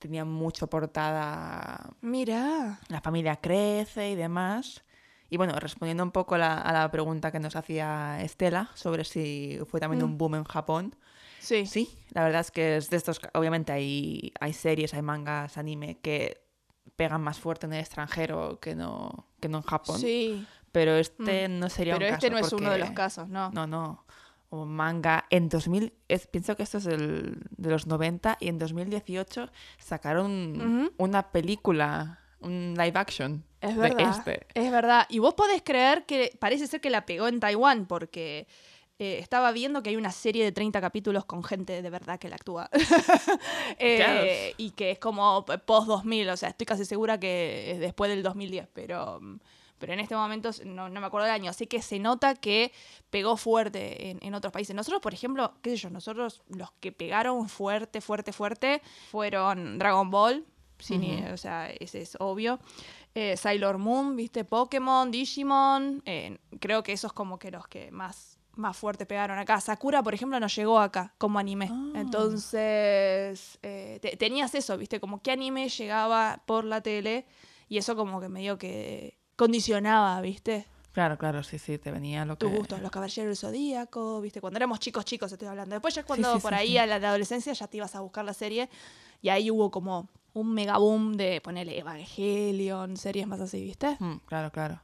tenían 0.00 0.26
mucho 0.28 0.66
portada, 0.66 1.90
Mira. 2.00 2.80
la 2.88 3.00
familia 3.00 3.36
crece 3.36 4.10
y 4.10 4.14
demás. 4.16 4.82
Y 5.28 5.36
bueno, 5.36 5.54
respondiendo 5.60 6.02
un 6.02 6.10
poco 6.10 6.36
la- 6.36 6.58
a 6.60 6.72
la 6.72 6.90
pregunta 6.90 7.30
que 7.30 7.38
nos 7.38 7.54
hacía 7.54 8.20
Estela 8.22 8.70
sobre 8.74 9.04
si 9.04 9.60
fue 9.68 9.78
también 9.78 10.02
Mm. 10.02 10.06
un 10.06 10.18
boom 10.18 10.34
en 10.36 10.44
Japón, 10.44 10.96
Sí. 11.38 11.64
Sí, 11.64 11.88
la 12.10 12.22
verdad 12.24 12.42
es 12.42 12.50
que 12.50 12.76
es 12.76 12.90
de 12.90 12.98
estos, 12.98 13.18
obviamente 13.32 13.72
hay, 13.72 14.30
hay 14.40 14.52
series, 14.52 14.92
hay 14.92 15.00
mangas, 15.00 15.56
anime 15.56 15.98
que 16.00 16.44
pegan 16.96 17.22
más 17.22 17.38
fuerte 17.38 17.64
en 17.64 17.72
el 17.72 17.80
extranjero 17.80 18.60
que 18.60 18.74
no, 18.74 19.26
que 19.40 19.48
no 19.48 19.58
en 19.58 19.64
Japón. 19.64 19.98
Sí. 19.98 20.46
Pero 20.70 20.96
este 20.96 21.48
no 21.48 21.70
sería 21.70 21.94
Pero 21.94 22.08
un 22.08 22.12
este 22.14 22.28
caso 22.30 22.40
no 22.40 22.46
es 22.46 22.52
uno 22.52 22.70
de 22.72 22.78
los 22.78 22.90
casos, 22.90 23.28
¿no? 23.30 23.50
No, 23.52 23.66
no. 23.66 24.04
Un 24.50 24.68
manga 24.74 25.26
en 25.30 25.48
2000, 25.48 25.92
es- 26.08 26.26
pienso 26.26 26.56
que 26.56 26.64
esto 26.64 26.78
es 26.78 26.84
del- 26.84 27.38
de 27.56 27.70
los 27.70 27.86
90 27.86 28.36
y 28.40 28.48
en 28.48 28.58
2018 28.58 29.48
sacaron 29.78 30.60
Ujú. 30.60 30.92
una 30.98 31.30
película, 31.30 32.18
un 32.40 32.74
live 32.76 32.98
action 32.98 33.44
Es 33.60 33.76
de 33.76 33.80
verdad. 33.82 34.16
este. 34.18 34.46
Es 34.54 34.70
verdad. 34.72 35.06
Y 35.08 35.20
vos 35.20 35.34
podés 35.34 35.62
creer 35.62 36.04
que 36.04 36.32
parece 36.40 36.66
ser 36.66 36.80
que 36.80 36.90
la 36.90 37.06
pegó 37.06 37.28
en 37.28 37.38
Taiwán 37.38 37.86
porque 37.86 38.48
eh, 38.98 39.18
estaba 39.18 39.50
viendo 39.52 39.82
que 39.82 39.90
hay 39.90 39.96
una 39.96 40.10
serie 40.12 40.44
de 40.44 40.52
30 40.52 40.78
capítulos 40.80 41.24
con 41.24 41.42
gente 41.42 41.80
de 41.80 41.88
verdad 41.90 42.18
que 42.18 42.28
la 42.28 42.34
actúa. 42.36 42.68
Eh. 43.78 44.54
Y 44.58 44.70
que 44.72 44.90
es 44.90 44.98
como 44.98 45.44
post-2000, 45.44 46.30
o 46.32 46.36
sea, 46.36 46.50
estoy 46.50 46.66
casi 46.66 46.84
segura 46.84 47.18
que 47.18 47.72
es 47.72 47.78
después 47.80 48.10
del 48.10 48.22
2010, 48.22 48.68
pero, 48.72 49.20
pero 49.80 49.92
en 49.92 49.98
este 49.98 50.14
momento 50.14 50.50
no, 50.64 50.88
no 50.88 51.00
me 51.00 51.06
acuerdo 51.08 51.26
del 51.26 51.34
año. 51.34 51.50
Así 51.50 51.66
que 51.66 51.82
se 51.82 51.98
nota 51.98 52.36
que 52.36 52.72
pegó 53.10 53.36
fuerte 53.36 54.10
en, 54.10 54.18
en 54.22 54.34
otros 54.34 54.52
países. 54.52 54.76
Nosotros, 54.76 55.02
por 55.02 55.12
ejemplo, 55.14 55.54
qué 55.62 55.70
sé 55.70 55.76
yo, 55.78 55.90
nosotros 55.90 56.42
los 56.48 56.70
que 56.80 56.92
pegaron 56.92 57.48
fuerte, 57.48 58.00
fuerte, 58.00 58.32
fuerte 58.32 58.82
fueron 59.10 59.78
Dragon 59.78 60.08
Ball. 60.10 60.44
sin 60.78 61.02
Ujú. 61.02 61.32
o 61.34 61.36
sea, 61.36 61.68
ese 61.70 62.00
es 62.02 62.16
obvio. 62.20 62.60
Eh, 63.14 63.36
Sailor 63.36 63.78
Moon, 63.78 64.14
viste, 64.14 64.44
Pokémon, 64.44 65.10
Digimon. 65.10 66.00
eh, 66.06 66.38
creo 66.60 66.82
que 66.84 66.92
esos 66.92 67.12
como 67.12 67.38
que 67.40 67.50
los 67.50 67.66
que 67.66 67.90
más, 67.90 68.38
más 68.56 68.76
fuerte 68.76 69.04
pegaron 69.04 69.36
acá. 69.38 69.60
Sakura, 69.60 70.02
por 70.02 70.14
ejemplo, 70.14 70.38
no 70.38 70.46
llegó 70.46 70.78
acá 70.78 71.12
como 71.18 71.38
anime. 71.38 71.68
Ah. 71.72 71.92
Entonces, 71.96 73.58
eh, 73.62 73.98
te- 74.00 74.16
tenías 74.16 74.54
eso, 74.54 74.76
viste, 74.78 75.00
como 75.00 75.22
qué 75.22 75.32
anime 75.32 75.68
llegaba 75.68 76.42
por 76.46 76.64
la 76.64 76.80
tele 76.82 77.26
y 77.68 77.78
eso 77.78 77.96
como 77.96 78.20
que 78.20 78.28
medio 78.28 78.58
que 78.58 79.18
condicionaba, 79.40 80.20
viste, 80.20 80.66
Claro, 80.92 81.16
claro, 81.16 81.42
sí, 81.42 81.58
sí, 81.58 81.78
te 81.78 81.90
venía 81.90 82.24
lo 82.24 82.36
que... 82.36 82.46
tus 82.46 82.52
gustos. 82.52 82.82
Los 82.82 82.90
Caballeros 82.90 83.28
del 83.28 83.36
Zodíaco, 83.36 84.20
viste, 84.20 84.40
cuando 84.40 84.58
éramos 84.58 84.80
chicos, 84.80 85.04
chicos, 85.04 85.32
estoy 85.32 85.48
hablando. 85.48 85.74
Después 85.74 85.94
ya 85.94 86.02
cuando 86.02 86.34
sí, 86.34 86.40
por 86.42 86.52
sí, 86.52 86.58
ahí 86.58 86.78
a 86.78 86.84
la 86.84 86.96
adolescencia 86.96 87.52
ya 87.52 87.66
te 87.68 87.76
ibas 87.78 87.94
a 87.94 88.00
buscar 88.00 88.24
la 88.24 88.34
serie 88.34 88.68
y 89.22 89.28
ahí 89.28 89.50
hubo 89.50 89.70
como 89.70 90.08
un 90.34 90.52
mega 90.52 90.76
boom 90.78 91.16
de 91.16 91.40
ponerle 91.40 91.78
Evangelion, 91.78 92.96
series 92.96 93.26
más 93.26 93.40
así, 93.40 93.62
¿viste? 93.62 93.96
Mm, 94.00 94.16
claro, 94.26 94.50
claro. 94.50 94.82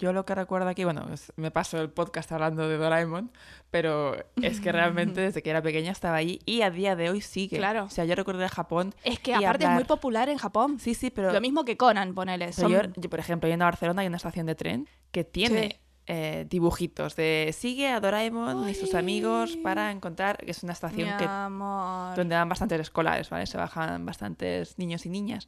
Yo 0.00 0.12
lo 0.12 0.24
que 0.24 0.34
recuerdo 0.34 0.68
aquí, 0.68 0.84
bueno, 0.84 1.06
es- 1.12 1.32
me 1.36 1.50
paso 1.50 1.80
el 1.80 1.90
podcast 1.90 2.32
hablando 2.32 2.68
de 2.68 2.76
Doraemon, 2.78 3.30
pero 3.70 4.16
es 4.42 4.60
que 4.60 4.72
realmente 4.72 5.20
desde 5.20 5.42
que 5.42 5.50
era 5.50 5.62
pequeña 5.62 5.92
estaba 5.92 6.16
ahí 6.16 6.40
y 6.46 6.62
a 6.62 6.70
día 6.70 6.96
de 6.96 7.10
hoy 7.10 7.20
sigue. 7.20 7.58
Claro. 7.58 7.84
O 7.84 7.90
sea, 7.90 8.04
yo 8.04 8.14
recuerdo 8.14 8.40
de 8.40 8.48
Japón. 8.48 8.94
Es 9.04 9.18
que 9.18 9.34
aparte 9.34 9.64
es 9.64 9.70
muy 9.70 9.74
hablar- 9.82 9.86
popular 9.86 10.28
en 10.28 10.38
Japón. 10.38 10.78
Sí, 10.80 10.94
sí, 10.94 11.10
pero, 11.10 11.32
Lo 11.32 11.40
mismo 11.40 11.64
que 11.64 11.76
Conan, 11.76 12.14
ponele. 12.14 12.52
son- 12.52 12.70
yo, 12.72 12.80
yo, 12.96 13.10
por 13.10 13.20
ejemplo, 13.20 13.48
yendo 13.48 13.64
a 13.64 13.68
Barcelona 13.68 14.02
hay 14.02 14.08
una 14.08 14.16
estación 14.16 14.46
de 14.46 14.54
tren 14.54 14.88
que 15.12 15.24
tiene 15.24 15.68
Sí. 15.72 15.76
eh, 16.12 16.46
dibujitos 16.48 17.14
de 17.14 17.54
sigue 17.56 17.88
a 17.88 18.00
Doraemon 18.00 18.68
y 18.68 18.74
sus 18.74 18.94
amigos 18.94 19.56
para 19.62 19.92
encontrar, 19.92 20.38
que 20.38 20.50
es 20.50 20.62
una 20.64 20.72
estación 20.72 21.08
que 21.18 21.24
donde 22.16 22.34
van 22.34 22.48
bastantes 22.48 22.80
escolares, 22.80 23.30
¿vale? 23.30 23.46
Se 23.46 23.56
bajan 23.56 24.04
bastantes 24.06 24.76
niños 24.78 25.06
y 25.06 25.08
niñas. 25.10 25.46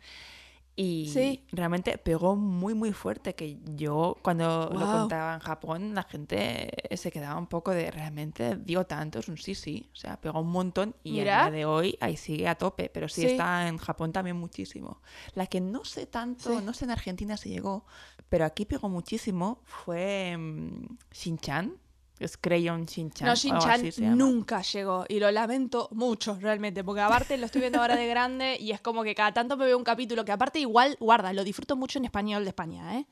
Y 0.75 1.11
Sí. 1.13 1.45
realmente 1.53 1.99
pegó 1.99 2.35
muy, 2.35 2.73
muy 2.75 2.93
fuerte. 2.93 3.35
Que 3.35 3.59
yo, 3.75 4.17
cuando 4.23 4.71
lo 4.73 4.79
Guau. 4.81 5.01
contaba 5.01 5.35
en 5.35 5.41
Japón, 5.41 5.95
la 5.95 6.03
gente 6.05 6.71
se 6.97 7.11
quedaba 7.13 7.39
un 7.39 7.47
poco 7.47 7.73
de 7.73 7.91
realmente 7.91 8.57
dio 8.57 8.85
tanto. 8.87 9.19
Es 9.19 9.29
un 9.29 9.37
sí, 9.37 9.55
sí. 9.55 9.91
O 9.93 9.97
sea, 9.97 10.19
pegó 10.21 10.41
un 10.41 10.51
montón. 10.51 10.95
Y 11.05 11.21
a 11.21 11.25
día 11.25 11.51
de 11.51 11.65
hoy 11.67 11.99
ahí 12.01 12.17
sigue 12.17 12.49
a 12.49 12.55
tope. 12.55 12.89
Pero 12.89 13.09
sí, 13.09 13.21
Sí. 13.23 13.27
está 13.29 13.69
en 13.69 13.77
Japón 13.77 14.13
también 14.13 14.37
muchísimo. 14.37 15.03
La 15.35 15.47
que 15.47 15.61
no 15.61 15.85
sé 15.85 16.07
tanto, 16.07 16.59
Sí. 16.59 16.65
no 16.65 16.73
sé 16.73 16.87
en 16.87 16.91
Argentina 16.93 17.37
si 17.37 17.51
llegó, 17.51 17.85
pero 18.31 18.47
aquí 18.47 18.65
pegó 18.65 18.89
muchísimo 18.89 19.61
fue 19.65 20.37
mm, 20.39 20.87
Shin-Chan. 21.13 21.77
Es 22.25 22.37
Crayon 22.37 22.87
Shin-Chan. 22.87 23.27
No, 23.27 23.35
Shin-Chan 23.35 24.17
nunca 24.17 24.63
llegó 24.63 25.05
y 25.09 25.19
lo 25.19 25.31
lamento 25.31 25.89
mucho 25.93 26.39
realmente, 26.41 26.85
porque 26.85 27.01
aparte 27.01 27.37
lo 27.37 27.47
estoy 27.47 27.61
viendo 27.63 27.81
ahora 27.81 27.97
de 27.97 28.07
grande 28.07 28.57
y 28.61 28.71
es 28.71 28.81
como 28.81 29.03
que 29.03 29.15
cada 29.15 29.33
tanto 29.33 29.57
me 29.57 29.67
veo 29.67 29.77
un 29.77 29.85
capítulo 29.85 30.25
que 30.25 30.33
aparte 30.33 30.61
igual, 30.61 30.97
guarda, 31.01 31.33
lo 31.33 31.43
disfruto 31.45 31.77
mucho 31.77 31.99
en 31.99 32.05
español 32.05 32.45
de 32.45 32.51
España, 32.51 32.99
¿eh? 32.99 33.07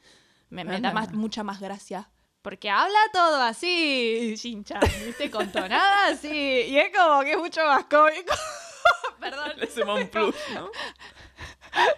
Me, 0.49 0.64
me 0.64 0.81
da 0.81 0.93
más, 0.93 1.12
mucha 1.12 1.43
más 1.43 1.61
gracia. 1.61 2.11
Porque 2.43 2.71
habla 2.71 2.99
todo 3.12 3.43
así, 3.43 4.35
Shin-chan, 4.37 4.81
¿viste? 5.05 5.31
Con 5.31 5.50
tonada 5.52 6.09
así. 6.09 6.29
Y 6.29 6.79
es 6.79 6.97
como 6.97 7.21
que 7.23 7.33
es 7.33 7.38
mucho 7.38 7.64
más 7.67 7.85
cómico. 7.85 8.33
Perdón. 9.21 9.52
Le 9.59 9.71
suma 9.71 9.95
un 9.95 10.09
plus, 10.09 10.35
¿no? 10.55 10.71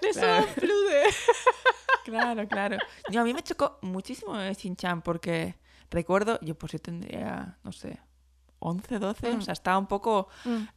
Le 0.02 0.10
Claro. 0.10 0.46
un 0.46 0.54
plus 0.54 0.90
de... 0.90 1.02
Claro, 2.04 2.48
claro. 2.48 2.76
Yo, 3.10 3.20
a 3.20 3.24
mí 3.24 3.32
me 3.32 3.42
chocó 3.42 3.78
muchísimo 3.82 4.34
Shin-Chan 4.34 5.02
porque 5.02 5.54
recuerdo, 5.92 6.38
yo 6.42 6.56
pues 6.56 6.72
yo 6.72 6.78
tendría, 6.80 7.56
no 7.62 7.70
sé, 7.72 8.00
11, 8.58 8.98
12, 8.98 9.32
Mm. 9.32 9.38
o 9.38 9.42
sea, 9.42 9.52
estaba 9.52 9.78
un 9.78 9.86
poco 9.86 10.28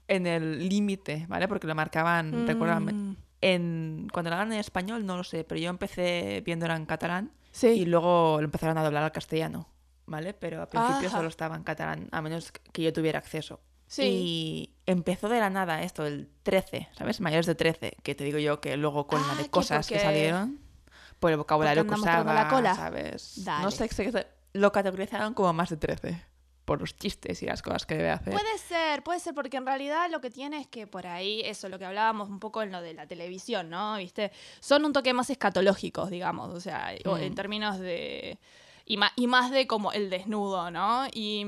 en 0.08 0.28
el 0.28 0.68
límite, 0.70 1.26
¿vale? 1.28 1.48
Porque 1.48 1.68
lo 1.68 1.76
marcaban, 1.76 2.48
recuerdo, 2.48 2.80
Mm. 2.82 3.16
en, 3.42 4.08
cuando 4.12 4.30
lo 4.30 4.36
hagan 4.38 4.54
en 4.54 4.60
español 4.60 5.06
no 5.06 5.18
lo 5.18 5.24
sé, 5.24 5.44
pero 5.44 5.60
yo 5.60 5.70
empecé 5.70 6.42
viéndolo 6.46 6.74
en 6.76 6.86
catalán 6.86 7.32
Sí. 7.52 7.68
y 7.68 7.86
luego 7.86 8.38
lo 8.40 8.46
empezaron 8.46 8.78
a 8.78 8.84
doblar 8.84 9.04
al 9.04 9.12
castellano, 9.12 9.68
¿vale? 10.08 10.34
Pero 10.34 10.62
al 10.62 10.68
principio 10.68 11.08
Ajá. 11.08 11.18
solo 11.18 11.30
estaba 11.30 11.56
en 11.56 11.64
catalán, 11.64 12.10
a 12.12 12.22
menos 12.22 12.52
que 12.72 12.82
yo 12.82 12.92
tuviera 12.92 13.20
acceso. 13.20 13.62
Sí. 13.88 14.02
Y 14.04 14.76
empezó 14.88 15.30
de 15.30 15.40
la 15.40 15.52
nada 15.52 15.84
esto, 15.84 16.08
el 16.08 16.28
13, 16.42 16.90
¿sabes? 16.98 17.22
Mayores 17.22 17.46
de 17.46 17.54
13, 17.54 17.98
que 18.02 18.16
te 18.16 18.24
digo 18.24 18.40
yo 18.40 18.60
que 18.60 18.76
luego 18.78 19.06
con 19.06 19.22
Ah, 19.22 19.28
la 19.30 19.36
de 19.36 19.44
que 19.44 19.50
cosas 19.52 19.86
que 19.88 19.94
porque- 19.96 20.06
salieron, 20.08 20.60
por 21.20 21.30
el 21.32 21.38
vocabulario 21.38 21.86
que 21.86 21.94
usaba, 21.94 22.34
la 22.34 22.48
cola. 22.48 22.74
¿sabes? 22.76 23.44
Dale. 23.46 23.64
No 23.64 23.70
sé, 23.72 23.88
sé 23.90 24.12
que 24.12 24.28
lo 24.56 24.72
categorizaron 24.72 25.34
como 25.34 25.52
más 25.54 25.70
de 25.70 25.78
13, 25.78 26.22
por 26.66 26.80
los 26.82 26.96
chistes 26.96 27.44
y 27.44 27.46
las 27.46 27.62
cosas 27.62 27.86
que 27.86 27.96
debe 27.96 28.10
hacer. 28.10 28.34
Puede 28.34 28.58
ser, 28.58 29.04
puede 29.04 29.20
ser, 29.20 29.34
porque 29.36 29.58
en 29.58 29.66
realidad 29.66 30.10
lo 30.10 30.22
que 30.22 30.30
tiene 30.30 30.60
es 30.62 30.68
que 30.68 30.88
por 30.88 31.06
ahí, 31.08 31.42
eso, 31.46 31.70
lo 31.70 31.78
que 31.78 31.86
hablábamos 31.86 32.30
un 32.30 32.40
poco 32.40 32.62
en 32.64 32.72
lo 32.72 32.82
de 32.82 32.94
la 32.94 33.06
televisión, 33.06 33.70
¿no? 33.70 33.98
¿Viste? 33.98 34.32
Son 34.62 34.84
un 34.86 34.94
toque 34.94 35.14
más 35.14 35.30
escatológicos, 35.30 36.10
digamos, 36.10 36.54
o 36.54 36.60
sea, 36.60 36.94
o 37.06 37.18
Mm. 37.18 37.22
en 37.22 37.36
términos 37.36 37.80
de... 37.80 38.40
Y 38.86 38.98
más, 38.98 39.12
y 39.16 39.28
más 39.28 39.52
de 39.52 39.66
como 39.68 39.92
el 39.92 40.10
desnudo, 40.10 40.70
¿no? 40.72 41.06
Y 41.12 41.44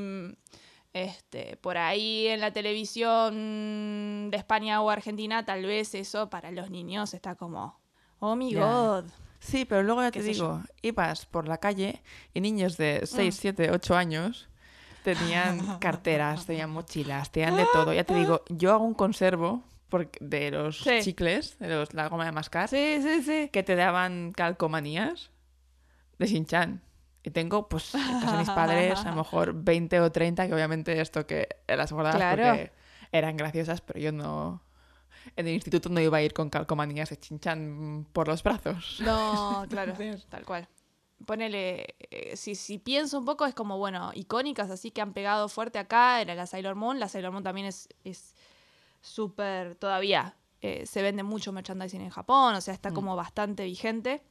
este, 0.93 1.55
por 1.57 1.77
ahí 1.77 2.27
en 2.27 2.39
la 2.41 2.51
televisión 2.51 4.29
de 4.31 4.37
España 4.37 4.81
o 4.81 4.89
Argentina, 4.89 5.45
tal 5.45 5.65
vez 5.65 5.93
eso 5.95 6.29
para 6.29 6.51
los 6.51 6.69
niños 6.71 7.13
está 7.13 7.35
como, 7.35 7.79
oh 8.19 8.35
my 8.35 8.51
Ya. 8.53 8.59
god. 8.65 9.05
Sí, 9.39 9.65
pero 9.65 9.83
luego 9.83 10.01
ya 10.01 10.11
te 10.11 10.21
digo, 10.23 10.61
ibas 10.81 11.25
por 11.25 11.47
la 11.47 11.57
calle 11.59 12.01
y 12.33 12.41
niños 12.41 12.77
de 12.77 13.01
6, 13.05 13.35
7, 13.39 13.71
8 13.71 13.95
años 13.95 14.49
tenían 15.03 15.59
carteras, 15.79 16.45
tenían 16.45 16.69
mochilas, 16.71 17.31
tenían 17.31 17.55
de 17.55 17.65
todo. 17.71 17.93
Ya 17.93 18.03
te 18.03 18.13
digo, 18.15 18.43
yo 18.49 18.73
hago 18.73 18.83
un 18.83 18.93
conservo 18.93 19.63
porque- 19.89 20.19
de 20.21 20.51
los 20.51 20.79
Sí. 20.81 20.99
chicles, 21.01 21.57
de 21.59 21.69
los, 21.69 21.93
la 21.93 22.09
goma 22.09 22.25
de 22.25 22.31
mascar, 22.31 22.67
Sí, 22.67 22.99
sí, 23.01 23.21
sí. 23.21 23.49
que 23.53 23.63
te 23.63 23.75
daban 23.75 24.33
calcomanías 24.35 25.29
de 26.19 26.27
Shin-Chan. 26.27 26.81
Y 27.23 27.29
tengo, 27.31 27.67
pues, 27.69 27.93
en 27.95 28.01
casa 28.19 28.31
de 28.33 28.37
mis 28.39 28.49
padres, 28.49 28.99
a 29.05 29.09
lo 29.11 29.17
mejor 29.17 29.53
20 29.53 29.99
o 30.01 30.11
30, 30.11 30.47
que 30.47 30.53
obviamente 30.53 30.99
esto 30.99 31.25
que 31.27 31.47
las 31.67 31.91
guardaba 31.91 32.15
Claro. 32.17 32.43
porque 32.43 32.71
eran 33.11 33.37
graciosas, 33.37 33.81
pero 33.81 33.99
yo 33.99 34.11
no... 34.11 34.61
En 35.35 35.47
el 35.47 35.53
instituto 35.53 35.89
no 35.89 35.99
iba 35.99 36.17
a 36.17 36.21
ir 36.21 36.33
con 36.33 36.49
calcomanías 36.49 37.09
de 37.09 37.17
Shin-Chan 37.17 38.07
por 38.13 38.27
los 38.27 38.41
brazos. 38.43 38.99
No, 39.01 39.65
claro, 39.69 39.93
tal 40.29 40.45
cual. 40.45 40.67
Ponele, 41.25 41.95
eh, 42.11 42.35
si, 42.37 42.53
si 42.55 42.77
pienso 42.77 43.17
un 43.19 43.25
poco, 43.25 43.45
es 43.45 43.55
como, 43.55 43.77
bueno, 43.77 44.11
icónicas 44.13 44.69
así 44.69 44.91
que 44.91 45.01
han 45.01 45.13
pegado 45.13 45.49
fuerte 45.49 45.79
acá, 45.79 46.21
era 46.21 46.35
la 46.35 46.45
Sailor 46.45 46.75
Moon. 46.75 46.99
La 46.99 47.07
Sailor 47.09 47.31
Moon 47.31 47.43
también 47.43 47.67
es 47.67 47.89
es 48.03 48.35
súper, 49.01 49.75
todavía 49.75 50.35
eh, 50.61 50.85
se 50.85 51.01
vende 51.01 51.23
mucho 51.23 51.51
merchandising 51.51 52.01
en 52.01 52.09
Japón, 52.09 52.55
o 52.55 52.61
sea, 52.61 52.73
está 52.73 52.89
Mm. 52.89 52.93
como 52.93 53.15
bastante 53.15 53.63
vigente. 53.63 54.21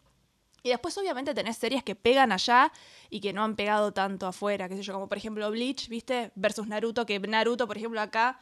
Y 0.62 0.70
después 0.70 0.96
obviamente 0.98 1.32
tenés 1.34 1.56
series 1.56 1.84
que 1.84 1.94
pegan 1.94 2.32
allá 2.32 2.72
y 3.08 3.20
que 3.20 3.32
no 3.32 3.44
han 3.44 3.54
pegado 3.54 3.92
tanto 3.92 4.26
afuera, 4.26 4.68
qué 4.68 4.76
sé 4.76 4.82
yo, 4.82 4.92
como 4.92 5.08
por 5.08 5.16
ejemplo 5.18 5.48
Bleach, 5.50 5.88
¿viste? 5.88 6.32
Versus 6.34 6.66
Naruto, 6.66 7.06
que 7.06 7.20
Naruto, 7.20 7.68
por 7.68 7.76
ejemplo, 7.76 8.00
acá 8.00 8.40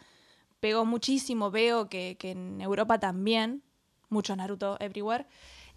pegó 0.65 0.87
muchísimo, 0.87 1.51
veo 1.51 1.91
que, 1.91 2.17
que 2.19 2.31
en 2.31 2.59
Europa 2.59 2.99
también, 2.99 3.63
mucho 4.09 4.35
Naruto 4.35 4.79
everywhere. 4.81 5.27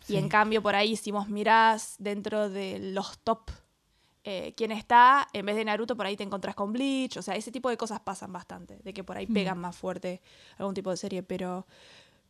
Y 0.08 0.16
en 0.16 0.30
cambio 0.30 0.64
por 0.64 0.76
ahí 0.76 0.96
si 0.96 1.12
vos 1.12 1.28
mirás 1.28 1.98
dentro 2.00 2.50
de 2.50 2.80
los 2.80 3.20
top 3.20 3.52
eh, 4.24 4.54
quién 4.56 4.72
está, 4.72 5.28
en 5.34 5.46
vez 5.46 5.58
de 5.58 5.66
Naruto 5.66 5.98
por 5.98 6.06
ahí 6.06 6.16
te 6.16 6.24
encontrás 6.24 6.56
con 6.56 6.72
Bleach, 6.72 7.18
o 7.18 7.22
sea, 7.22 7.36
ese 7.36 7.52
tipo 7.52 7.70
de 7.70 7.76
cosas 7.76 8.00
pasan 8.00 8.32
bastante, 8.32 8.78
de 8.82 8.94
que 8.94 9.04
por 9.04 9.18
ahí 9.18 9.28
pegan 9.28 9.60
más 9.60 9.76
fuerte 9.76 10.22
algún 10.58 10.74
tipo 10.74 10.90
de 10.90 10.96
serie, 10.96 11.22
pero... 11.22 11.68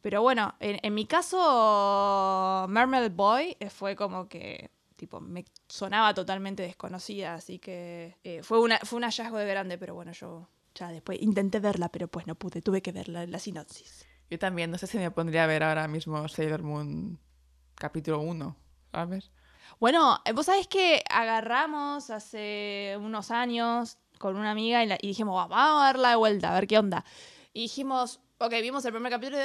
Pero 0.01 0.23
bueno, 0.23 0.55
en, 0.59 0.79
en 0.81 0.93
mi 0.95 1.05
caso, 1.05 2.65
Mermaid 2.69 3.11
Boy 3.11 3.55
eh, 3.59 3.69
fue 3.69 3.95
como 3.95 4.27
que, 4.27 4.71
tipo, 4.95 5.19
me 5.19 5.45
sonaba 5.67 6.15
totalmente 6.15 6.63
desconocida, 6.63 7.35
así 7.35 7.59
que 7.59 8.15
eh, 8.23 8.41
fue, 8.41 8.59
una, 8.59 8.79
fue 8.79 8.97
un 8.97 9.03
hallazgo 9.03 9.37
de 9.37 9.45
grande, 9.47 9.77
pero 9.77 9.93
bueno, 9.93 10.11
yo 10.11 10.47
ya 10.77 10.89
después 10.89 11.21
intenté 11.21 11.59
verla, 11.59 11.89
pero 11.89 12.07
pues 12.07 12.27
no 12.27 12.35
pude, 12.35 12.61
tuve 12.61 12.81
que 12.81 12.91
verla 12.91 13.25
la 13.25 13.39
sinopsis. 13.39 14.05
Yo 14.29 14.37
también, 14.39 14.71
no 14.71 14.77
sé 14.77 14.87
si 14.87 14.97
me 14.97 15.09
pondría 15.11 15.43
a 15.45 15.47
ver 15.47 15.63
ahora 15.63 15.87
mismo 15.87 16.27
Sailor 16.27 16.61
Moon 16.63 17.19
capítulo 17.75 18.19
1, 18.19 18.55
¿sabes? 18.91 19.31
Bueno, 19.79 20.19
eh, 20.25 20.33
vos 20.33 20.45
sabés 20.45 20.67
que 20.67 21.03
agarramos 21.09 22.09
hace 22.09 22.95
unos 22.99 23.31
años 23.31 23.97
con 24.19 24.35
una 24.35 24.51
amiga 24.51 24.83
y, 24.83 24.87
la- 24.87 24.97
y 25.01 25.07
dijimos, 25.07 25.35
"Va, 25.37 25.47
vamos 25.47 25.81
a 25.81 25.85
darla 25.85 26.09
de 26.09 26.15
vuelta, 26.15 26.51
a 26.51 26.53
ver 26.55 26.67
qué 26.67 26.77
onda. 26.79 27.05
Y 27.53 27.61
dijimos, 27.63 28.19
ok, 28.39 28.51
vimos 28.61 28.83
el 28.85 28.91
primer 28.93 29.11
capítulo 29.11 29.39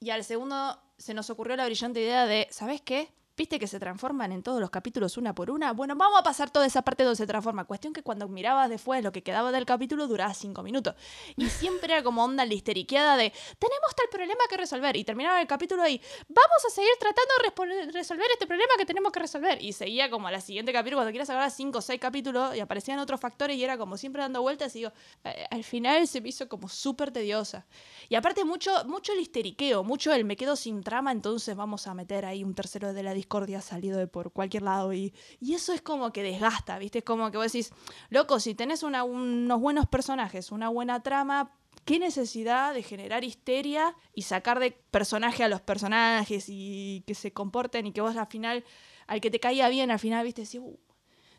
y 0.00 0.10
al 0.10 0.24
segundo 0.24 0.80
se 0.96 1.14
nos 1.14 1.30
ocurrió 1.30 1.56
la 1.56 1.64
brillante 1.66 2.00
idea 2.00 2.26
de, 2.26 2.48
¿sabés 2.50 2.80
qué? 2.82 3.12
¿Viste 3.38 3.60
que 3.60 3.68
se 3.68 3.78
transforman 3.78 4.32
en 4.32 4.42
todos 4.42 4.60
los 4.60 4.68
capítulos 4.68 5.16
una 5.16 5.32
por 5.32 5.48
una? 5.52 5.72
Bueno, 5.72 5.94
vamos 5.94 6.18
a 6.18 6.24
pasar 6.24 6.50
toda 6.50 6.66
esa 6.66 6.82
parte 6.82 7.04
donde 7.04 7.14
se 7.14 7.24
transforma. 7.24 7.64
Cuestión 7.66 7.92
que 7.92 8.02
cuando 8.02 8.26
mirabas 8.26 8.68
después 8.68 9.00
lo 9.04 9.12
que 9.12 9.22
quedaba 9.22 9.52
del 9.52 9.64
capítulo 9.64 10.08
duraba 10.08 10.34
cinco 10.34 10.64
minutos. 10.64 10.96
Y 11.36 11.48
siempre 11.48 11.92
era 11.92 12.02
como 12.02 12.24
onda 12.24 12.44
listeriqueada 12.44 13.16
de, 13.16 13.32
tenemos 13.60 13.94
tal 13.94 14.08
problema 14.10 14.40
que 14.50 14.56
resolver. 14.56 14.96
Y 14.96 15.04
terminaba 15.04 15.40
el 15.40 15.46
capítulo 15.46 15.84
ahí, 15.84 16.02
vamos 16.28 16.64
a 16.66 16.68
seguir 16.68 16.90
tratando 16.98 17.84
de 17.84 17.92
resolver 17.92 18.26
este 18.32 18.48
problema 18.48 18.72
que 18.76 18.84
tenemos 18.84 19.12
que 19.12 19.20
resolver. 19.20 19.62
Y 19.62 19.72
seguía 19.72 20.10
como 20.10 20.26
a 20.26 20.32
la 20.32 20.40
siguiente 20.40 20.72
capítulo, 20.72 20.96
cuando 20.96 21.12
quieras 21.12 21.30
agarrar 21.30 21.52
cinco 21.52 21.78
o 21.78 21.80
seis 21.80 22.00
capítulos 22.00 22.56
y 22.56 22.58
aparecían 22.58 22.98
otros 22.98 23.20
factores 23.20 23.56
y 23.56 23.62
era 23.62 23.78
como 23.78 23.96
siempre 23.96 24.20
dando 24.20 24.42
vueltas 24.42 24.74
y 24.74 24.80
digo, 24.80 24.92
eh, 25.22 25.46
al 25.48 25.62
final 25.62 26.08
se 26.08 26.20
me 26.20 26.30
hizo 26.30 26.48
como 26.48 26.68
súper 26.68 27.12
tediosa. 27.12 27.66
Y 28.08 28.16
aparte 28.16 28.44
mucho, 28.44 28.72
mucho 28.86 29.14
listeriqueo, 29.14 29.84
mucho 29.84 30.12
el 30.12 30.24
me 30.24 30.36
quedo 30.36 30.56
sin 30.56 30.82
trama, 30.82 31.12
entonces 31.12 31.54
vamos 31.54 31.86
a 31.86 31.94
meter 31.94 32.24
ahí 32.24 32.42
un 32.42 32.56
tercero 32.56 32.92
de 32.92 33.04
la 33.04 33.14
salido 33.60 33.98
de 33.98 34.06
por 34.06 34.32
cualquier 34.32 34.62
lado. 34.62 34.92
Y, 34.92 35.14
y 35.40 35.54
eso 35.54 35.72
es 35.72 35.80
como 35.82 36.12
que 36.12 36.22
desgasta, 36.22 36.78
¿viste? 36.78 36.98
Es 36.98 37.04
como 37.04 37.30
que 37.30 37.36
vos 37.36 37.52
decís, 37.52 37.70
loco, 38.10 38.40
si 38.40 38.54
tenés 38.54 38.82
unos 38.82 39.60
buenos 39.60 39.86
personajes, 39.86 40.50
una 40.52 40.68
buena 40.68 41.02
trama, 41.02 41.52
¿qué 41.84 41.98
necesidad 41.98 42.74
de 42.74 42.82
generar 42.82 43.24
histeria 43.24 43.94
y 44.14 44.22
sacar 44.22 44.58
de 44.58 44.72
personaje 44.90 45.44
a 45.44 45.48
los 45.48 45.60
personajes 45.60 46.46
y 46.48 47.04
que 47.06 47.14
se 47.14 47.32
comporten 47.32 47.86
y 47.86 47.92
que 47.92 48.00
vos 48.00 48.16
al 48.16 48.26
final, 48.26 48.64
al 49.06 49.20
que 49.20 49.30
te 49.30 49.40
caía 49.40 49.68
bien, 49.68 49.90
al 49.90 49.98
final, 49.98 50.24
¿viste? 50.24 50.42
Decís, 50.42 50.60
"Uh, 50.62 50.78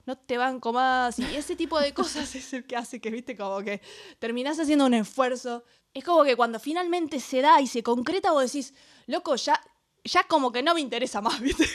no 0.06 0.18
te 0.18 0.38
banco 0.38 0.74
más. 0.74 1.20
Y 1.20 1.36
ese 1.36 1.56
tipo 1.56 1.80
de 1.80 1.94
cosas 1.94 2.34
es 2.36 2.52
el 2.54 2.66
que 2.66 2.76
hace 2.76 3.00
que, 3.00 3.12
viste, 3.12 3.38
como 3.38 3.62
que 3.62 3.82
terminás 4.18 4.60
haciendo 4.60 4.86
un 4.88 4.96
esfuerzo. 4.96 5.64
Es 5.94 6.04
como 6.04 6.24
que 6.24 6.36
cuando 6.36 6.60
finalmente 6.60 7.20
se 7.20 7.42
da 7.42 7.62
y 7.62 7.68
se 7.68 7.84
concreta, 7.84 8.32
vos 8.32 8.52
decís, 8.52 8.74
loco, 9.06 9.36
ya, 9.36 9.60
ya 10.04 10.24
como 10.24 10.52
que 10.52 10.64
no 10.64 10.74
me 10.74 10.82
interesa 10.82 11.22
más, 11.22 11.40
viste. 11.42 11.66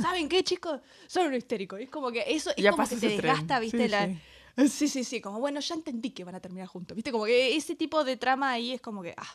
¿Saben 0.00 0.28
qué, 0.28 0.44
chicos? 0.44 0.80
Son 1.06 1.26
un 1.26 1.34
histérico. 1.34 1.76
Es 1.76 1.90
como 1.90 2.10
que 2.10 2.24
eso 2.26 2.50
es 2.56 2.62
Ya 2.62 2.70
como 2.72 2.84
que 2.84 2.96
te 2.96 3.06
ese 3.06 3.16
tren. 3.16 3.22
desgasta, 3.32 3.58
viste, 3.60 3.84
Sí, 3.84 3.88
la. 3.88 4.06
sí. 4.08 4.18
Sí, 4.68 4.88
sí, 4.88 5.04
sí, 5.04 5.20
como 5.20 5.38
bueno, 5.38 5.60
ya 5.60 5.76
entendí 5.76 6.10
que 6.10 6.24
van 6.24 6.34
a 6.34 6.40
terminar 6.40 6.66
juntos, 6.66 6.96
viste, 6.96 7.12
como 7.12 7.26
que 7.26 7.54
ese 7.56 7.76
tipo 7.76 8.02
de 8.02 8.16
trama 8.16 8.50
ahí 8.50 8.72
es 8.72 8.80
como 8.80 9.02
que, 9.02 9.14
ah, 9.16 9.34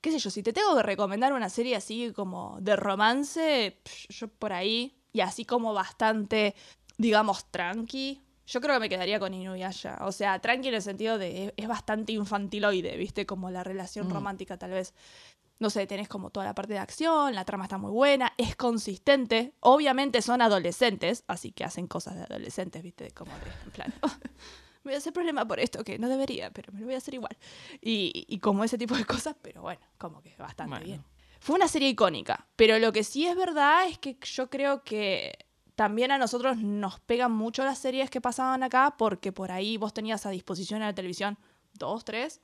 qué 0.00 0.12
sé 0.12 0.20
yo, 0.20 0.30
si 0.30 0.44
te 0.44 0.52
tengo 0.52 0.76
que 0.76 0.82
recomendar 0.84 1.32
una 1.32 1.48
serie 1.48 1.74
así 1.74 2.12
como 2.14 2.56
de 2.60 2.76
romance, 2.76 3.80
yo 4.10 4.28
por 4.28 4.52
ahí, 4.52 4.94
y 5.12 5.22
así 5.22 5.44
como 5.44 5.72
bastante, 5.72 6.54
digamos, 6.98 7.50
tranqui, 7.50 8.20
yo 8.46 8.60
creo 8.60 8.74
que 8.74 8.80
me 8.80 8.88
quedaría 8.88 9.18
con 9.18 9.34
Inuyasha. 9.34 9.98
O 10.02 10.12
sea, 10.12 10.38
tranqui 10.38 10.68
en 10.68 10.74
el 10.74 10.82
sentido 10.82 11.18
de 11.18 11.46
es, 11.46 11.52
es 11.56 11.66
bastante 11.66 12.12
infantiloide, 12.12 12.96
¿viste? 12.96 13.26
Como 13.26 13.50
la 13.50 13.64
relación 13.64 14.06
Mm. 14.06 14.12
romántica 14.12 14.56
tal 14.56 14.70
vez. 14.70 14.94
No 15.64 15.70
sé, 15.70 15.86
tenés 15.86 16.08
como 16.08 16.28
toda 16.28 16.44
la 16.44 16.54
parte 16.54 16.74
de 16.74 16.78
acción, 16.78 17.34
la 17.34 17.46
trama 17.46 17.64
está 17.64 17.78
muy 17.78 17.90
buena, 17.90 18.34
es 18.36 18.54
consistente. 18.54 19.54
Obviamente 19.60 20.20
son 20.20 20.42
adolescentes, 20.42 21.24
así 21.26 21.52
que 21.52 21.64
hacen 21.64 21.86
cosas 21.86 22.16
de 22.16 22.22
adolescentes, 22.24 22.82
¿viste? 22.82 23.10
Como 23.12 23.32
de, 23.38 23.46
en 23.64 23.70
plan, 23.70 23.94
"Oh, 24.02 24.08
me 24.82 24.90
voy 24.90 24.94
a 24.94 24.98
hacer 24.98 25.14
problema 25.14 25.48
por 25.48 25.58
esto, 25.60 25.82
que 25.82 25.98
no 25.98 26.10
debería, 26.10 26.50
pero 26.50 26.70
me 26.74 26.80
lo 26.80 26.84
voy 26.84 26.96
a 26.96 26.98
hacer 26.98 27.14
igual. 27.14 27.34
Y, 27.80 28.26
y 28.28 28.38
como 28.40 28.62
ese 28.62 28.76
tipo 28.76 28.94
de 28.94 29.06
cosas, 29.06 29.36
pero 29.40 29.62
bueno, 29.62 29.80
como 29.96 30.20
que 30.20 30.36
bastante 30.36 30.68
Bueno. 30.68 30.84
bien. 30.84 31.04
Fue 31.40 31.56
una 31.56 31.66
serie 31.66 31.88
icónica, 31.88 32.46
pero 32.56 32.78
lo 32.78 32.92
que 32.92 33.02
sí 33.02 33.26
es 33.26 33.34
verdad 33.34 33.86
es 33.88 33.96
que 33.98 34.18
yo 34.22 34.50
creo 34.50 34.84
que 34.84 35.32
también 35.76 36.10
a 36.10 36.18
nosotros 36.18 36.58
nos 36.58 37.00
pegan 37.00 37.32
mucho 37.32 37.64
las 37.64 37.78
series 37.78 38.10
que 38.10 38.20
pasaban 38.20 38.62
acá 38.62 38.96
porque 38.98 39.32
por 39.32 39.50
ahí 39.50 39.78
vos 39.78 39.94
tenías 39.94 40.26
a 40.26 40.30
disposición 40.30 40.82
en 40.82 40.88
la 40.88 40.94
televisión 40.94 41.38
dos, 41.72 42.04
tres, 42.04 42.42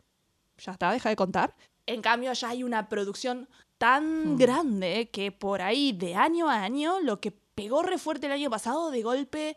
ya 0.56 0.72
está, 0.72 0.90
deja 0.90 1.10
de 1.10 1.16
contar. 1.16 1.54
En 1.90 2.02
cambio, 2.02 2.32
ya 2.32 2.48
hay 2.50 2.62
una 2.62 2.88
producción 2.88 3.48
tan 3.78 4.34
Hmm. 4.34 4.36
grande 4.36 5.10
que 5.10 5.32
por 5.32 5.62
ahí 5.62 5.92
de 5.92 6.14
año 6.14 6.48
a 6.50 6.62
año 6.62 7.00
lo 7.00 7.20
que 7.20 7.32
pegó 7.32 7.82
re 7.82 7.98
fuerte 7.98 8.26
el 8.26 8.32
año 8.32 8.50
pasado, 8.50 8.90
de 8.90 9.02
golpe 9.02 9.56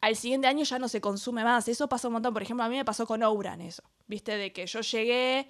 al 0.00 0.16
siguiente 0.16 0.46
año 0.46 0.64
ya 0.64 0.78
no 0.78 0.88
se 0.88 1.00
consume 1.00 1.44
más. 1.44 1.68
Eso 1.68 1.88
pasa 1.88 2.08
un 2.08 2.14
montón. 2.14 2.32
Por 2.32 2.42
ejemplo, 2.42 2.64
a 2.64 2.68
mí 2.68 2.76
me 2.76 2.84
pasó 2.84 3.06
con 3.06 3.22
Ouran 3.22 3.60
eso. 3.60 3.82
Viste, 4.06 4.36
de 4.36 4.52
que 4.52 4.66
yo 4.66 4.80
llegué 4.80 5.48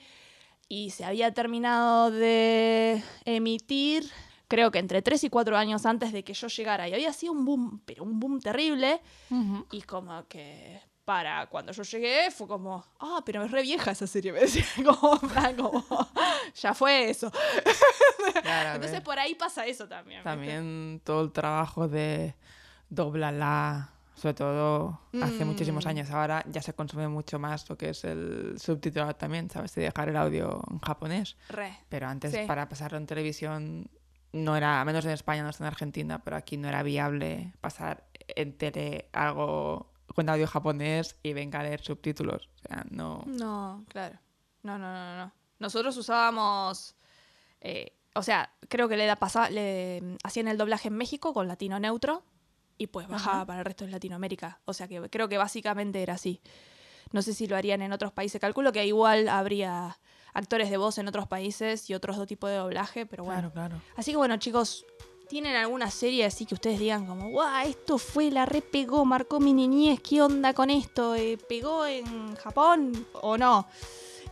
y 0.69 0.91
se 0.91 1.05
había 1.05 1.33
terminado 1.33 2.11
de 2.11 3.03
emitir, 3.25 4.09
creo 4.49 4.71
que 4.71 4.79
entre 4.79 5.03
3 5.03 5.25
y 5.25 5.31
4 5.31 5.57
años 5.57 5.87
antes 5.87 6.13
de 6.13 6.25
que 6.25 6.35
yo 6.35 6.49
llegara. 6.49 6.89
Y 6.89 6.95
había 6.95 7.13
sido 7.13 7.33
un 7.33 7.45
boom, 7.45 7.81
pero 7.85 8.03
un 8.03 8.19
boom 8.19 8.41
terrible. 8.41 9.01
Y 9.71 9.83
como 9.83 10.27
que 10.27 10.81
para 11.05 11.47
cuando 11.47 11.73
yo 11.73 11.83
llegué 11.83 12.31
fue 12.31 12.47
como, 12.47 12.85
ah, 13.01 13.21
pero 13.25 13.43
es 13.45 13.51
re 13.51 13.63
vieja 13.63 13.91
esa 13.91 14.07
serie. 14.07 14.33
Me 14.35 14.41
decía, 14.41 14.65
como, 14.85 15.21
ya 16.55 16.75
fue 16.75 17.11
eso. 17.11 17.31
Claro, 18.43 18.69
a 18.71 18.75
Entonces 18.77 19.01
por 19.01 19.19
ahí 19.19 19.35
pasa 19.35 19.67
eso 19.67 19.89
también. 19.89 20.21
¿viste? 20.21 20.31
También 20.31 21.01
todo 21.05 21.23
el 21.23 21.33
trabajo 21.33 21.89
de 21.89 22.35
doblala, 22.89 23.91
sobre 24.15 24.35
todo 24.35 25.01
hace 25.23 25.45
muchísimos 25.45 25.85
Mm. 25.85 25.89
años. 25.89 26.11
Ahora 26.11 26.45
ya 26.49 26.63
se 26.63 26.75
consume 26.75 27.09
mucho 27.09 27.39
más 27.39 27.69
lo 27.69 27.77
que 27.77 27.91
es 27.91 28.05
el 28.05 28.55
subtitulado 28.59 29.15
también, 29.17 29.51
¿sabes? 29.51 29.75
De 29.75 29.83
dejar 29.83 30.09
el 30.11 30.17
audio 30.17 30.63
en 30.71 30.79
japonés. 30.81 31.37
Re. 31.49 31.77
Pero 31.89 32.09
antes, 32.09 32.33
Sí. 32.33 32.41
para 32.47 32.69
pasarlo 32.69 32.99
en 32.99 33.07
televisión, 33.07 33.91
no 34.33 34.57
era, 34.57 34.85
menos 34.85 35.05
en 35.05 35.13
España, 35.13 35.43
no 35.43 35.51
está 35.51 35.65
en 35.65 35.69
Argentina, 35.69 36.23
pero 36.23 36.37
aquí 36.37 36.57
no 36.57 36.69
era 36.69 36.83
viable 36.83 37.53
pasar 37.61 38.05
en 38.29 38.57
tele 38.57 39.09
algo 39.13 39.90
con 40.15 40.29
audio 40.29 40.47
japonés 40.47 41.17
y 41.23 41.33
venga 41.33 41.61
a 41.61 41.63
leer 41.63 41.81
subtítulos. 41.83 42.49
O 42.57 42.69
sea, 42.69 42.85
no. 42.91 43.23
No, 43.27 43.85
claro. 43.89 44.19
No, 44.63 44.79
no, 44.79 44.93
no, 44.93 45.17
no. 45.17 45.33
Nosotros 45.59 45.97
usábamos. 45.97 46.95
eh, 47.61 47.93
o 48.15 48.23
sea, 48.23 48.53
creo 48.69 48.89
que 48.89 48.97
le 48.97 49.07
da 49.07 49.17
pasaba, 49.17 49.51
le 49.51 50.01
mm, 50.03 50.17
hacían 50.25 50.49
el 50.49 50.59
doblaje 50.59 50.89
en 50.89 50.97
México 50.97 51.33
con 51.33 51.47
latino 51.47 51.79
neutro 51.79 52.25
y 52.77 52.89
pues 52.89 53.07
bajaba 53.07 53.45
para 53.47 53.61
el 53.61 53.65
resto 53.65 53.85
de 53.85 53.93
Latinoamérica. 53.93 54.61
O 54.65 54.73
sea 54.73 54.89
que 54.89 55.09
creo 55.11 55.29
que 55.29 55.39
básicamente 55.39 56.03
era 56.03 56.15
así. 56.15 56.41
No 57.13 57.23
sé 57.23 57.35
si 57.35 57.47
lo 57.47 57.57
harían 57.57 57.83
en 57.83 57.93
otros 57.93 58.13
países. 58.13 58.41
Calculo 58.41 58.73
que 58.73 58.85
igual 58.87 59.29
habría 59.29 59.99
actores 60.33 60.71
de 60.71 60.77
voz 60.77 60.99
en 60.99 61.07
otros 61.09 61.27
países 61.29 61.89
y 61.91 61.95
otros 61.95 62.25
tipos 62.27 62.51
de 62.51 62.57
doblaje, 62.57 63.05
pero 63.07 63.25
bueno. 63.25 63.53
Claro, 63.53 63.69
claro. 63.77 63.83
Así 63.97 64.13
que 64.13 64.17
bueno, 64.17 64.37
chicos, 64.39 64.87
¿tienen 65.31 65.55
alguna 65.55 65.93
serie 65.93 66.25
así 66.25 66.45
que 66.45 66.55
ustedes 66.55 66.81
digan 66.81 67.07
como, 67.07 67.29
guau, 67.29 67.65
esto 67.65 67.99
fue, 67.99 68.33
la 68.33 68.47
repegó, 68.47 69.05
marcó 69.05 69.39
mi 69.39 69.53
niñez, 69.53 70.01
qué 70.01 70.21
onda 70.21 70.53
con 70.55 70.71
esto? 70.71 71.15
Eh, 71.15 71.39
¿Pegó 71.49 71.87
en 71.87 72.35
Japón 72.35 73.07
o 73.13 73.39
no? 73.39 73.69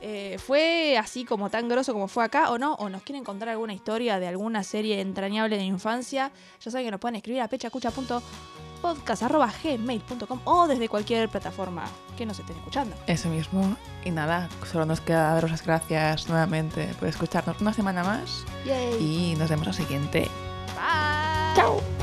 Eh, 0.01 0.39
¿Fue 0.45 0.99
así 0.99 1.25
como 1.25 1.51
tan 1.51 1.69
grosso 1.69 1.93
como 1.93 2.09
fue 2.09 2.25
acá 2.25 2.51
o 2.51 2.59
no? 2.59 2.75
¿O 2.75 2.89
nos 2.89 3.03
quieren 3.03 3.23
contar 3.23 3.49
alguna 3.49 3.75
historia 3.75 4.19
de 4.19 4.27
alguna 4.27 4.65
serie 4.65 5.01
entrañable 5.01 5.57
de 5.57 5.63
infancia? 5.63 6.33
Ya 6.61 6.71
saben 6.73 6.89
que 6.89 6.91
nos 6.91 6.99
pueden 6.99 7.15
escribir 7.15 7.43
a 7.43 7.49
pechacucha.podcast.gmail.com 7.49 10.41
o 10.45 10.67
desde 10.67 10.89
cualquier 10.89 11.29
plataforma 11.29 11.85
que 12.17 12.27
nos 12.27 12.41
estén 12.41 12.57
escuchando. 12.57 12.97
Eso 13.07 13.29
mismo. 13.29 13.77
Y 14.05 14.11
nada, 14.11 14.49
solo 14.71 14.85
nos 14.85 15.01
queda 15.01 15.33
daros 15.33 15.53
las 15.53 15.65
gracias 15.65 16.29
nuevamente 16.29 16.93
por 16.99 17.07
escucharnos 17.09 17.61
una 17.61 17.73
semana 17.73 18.03
más 18.03 18.45
Yay. 18.67 19.33
y 19.33 19.37
nos 19.37 19.49
vemos 19.49 19.69
la 19.69 19.73
siguiente. 19.73 20.29
Tchau! 21.55 21.98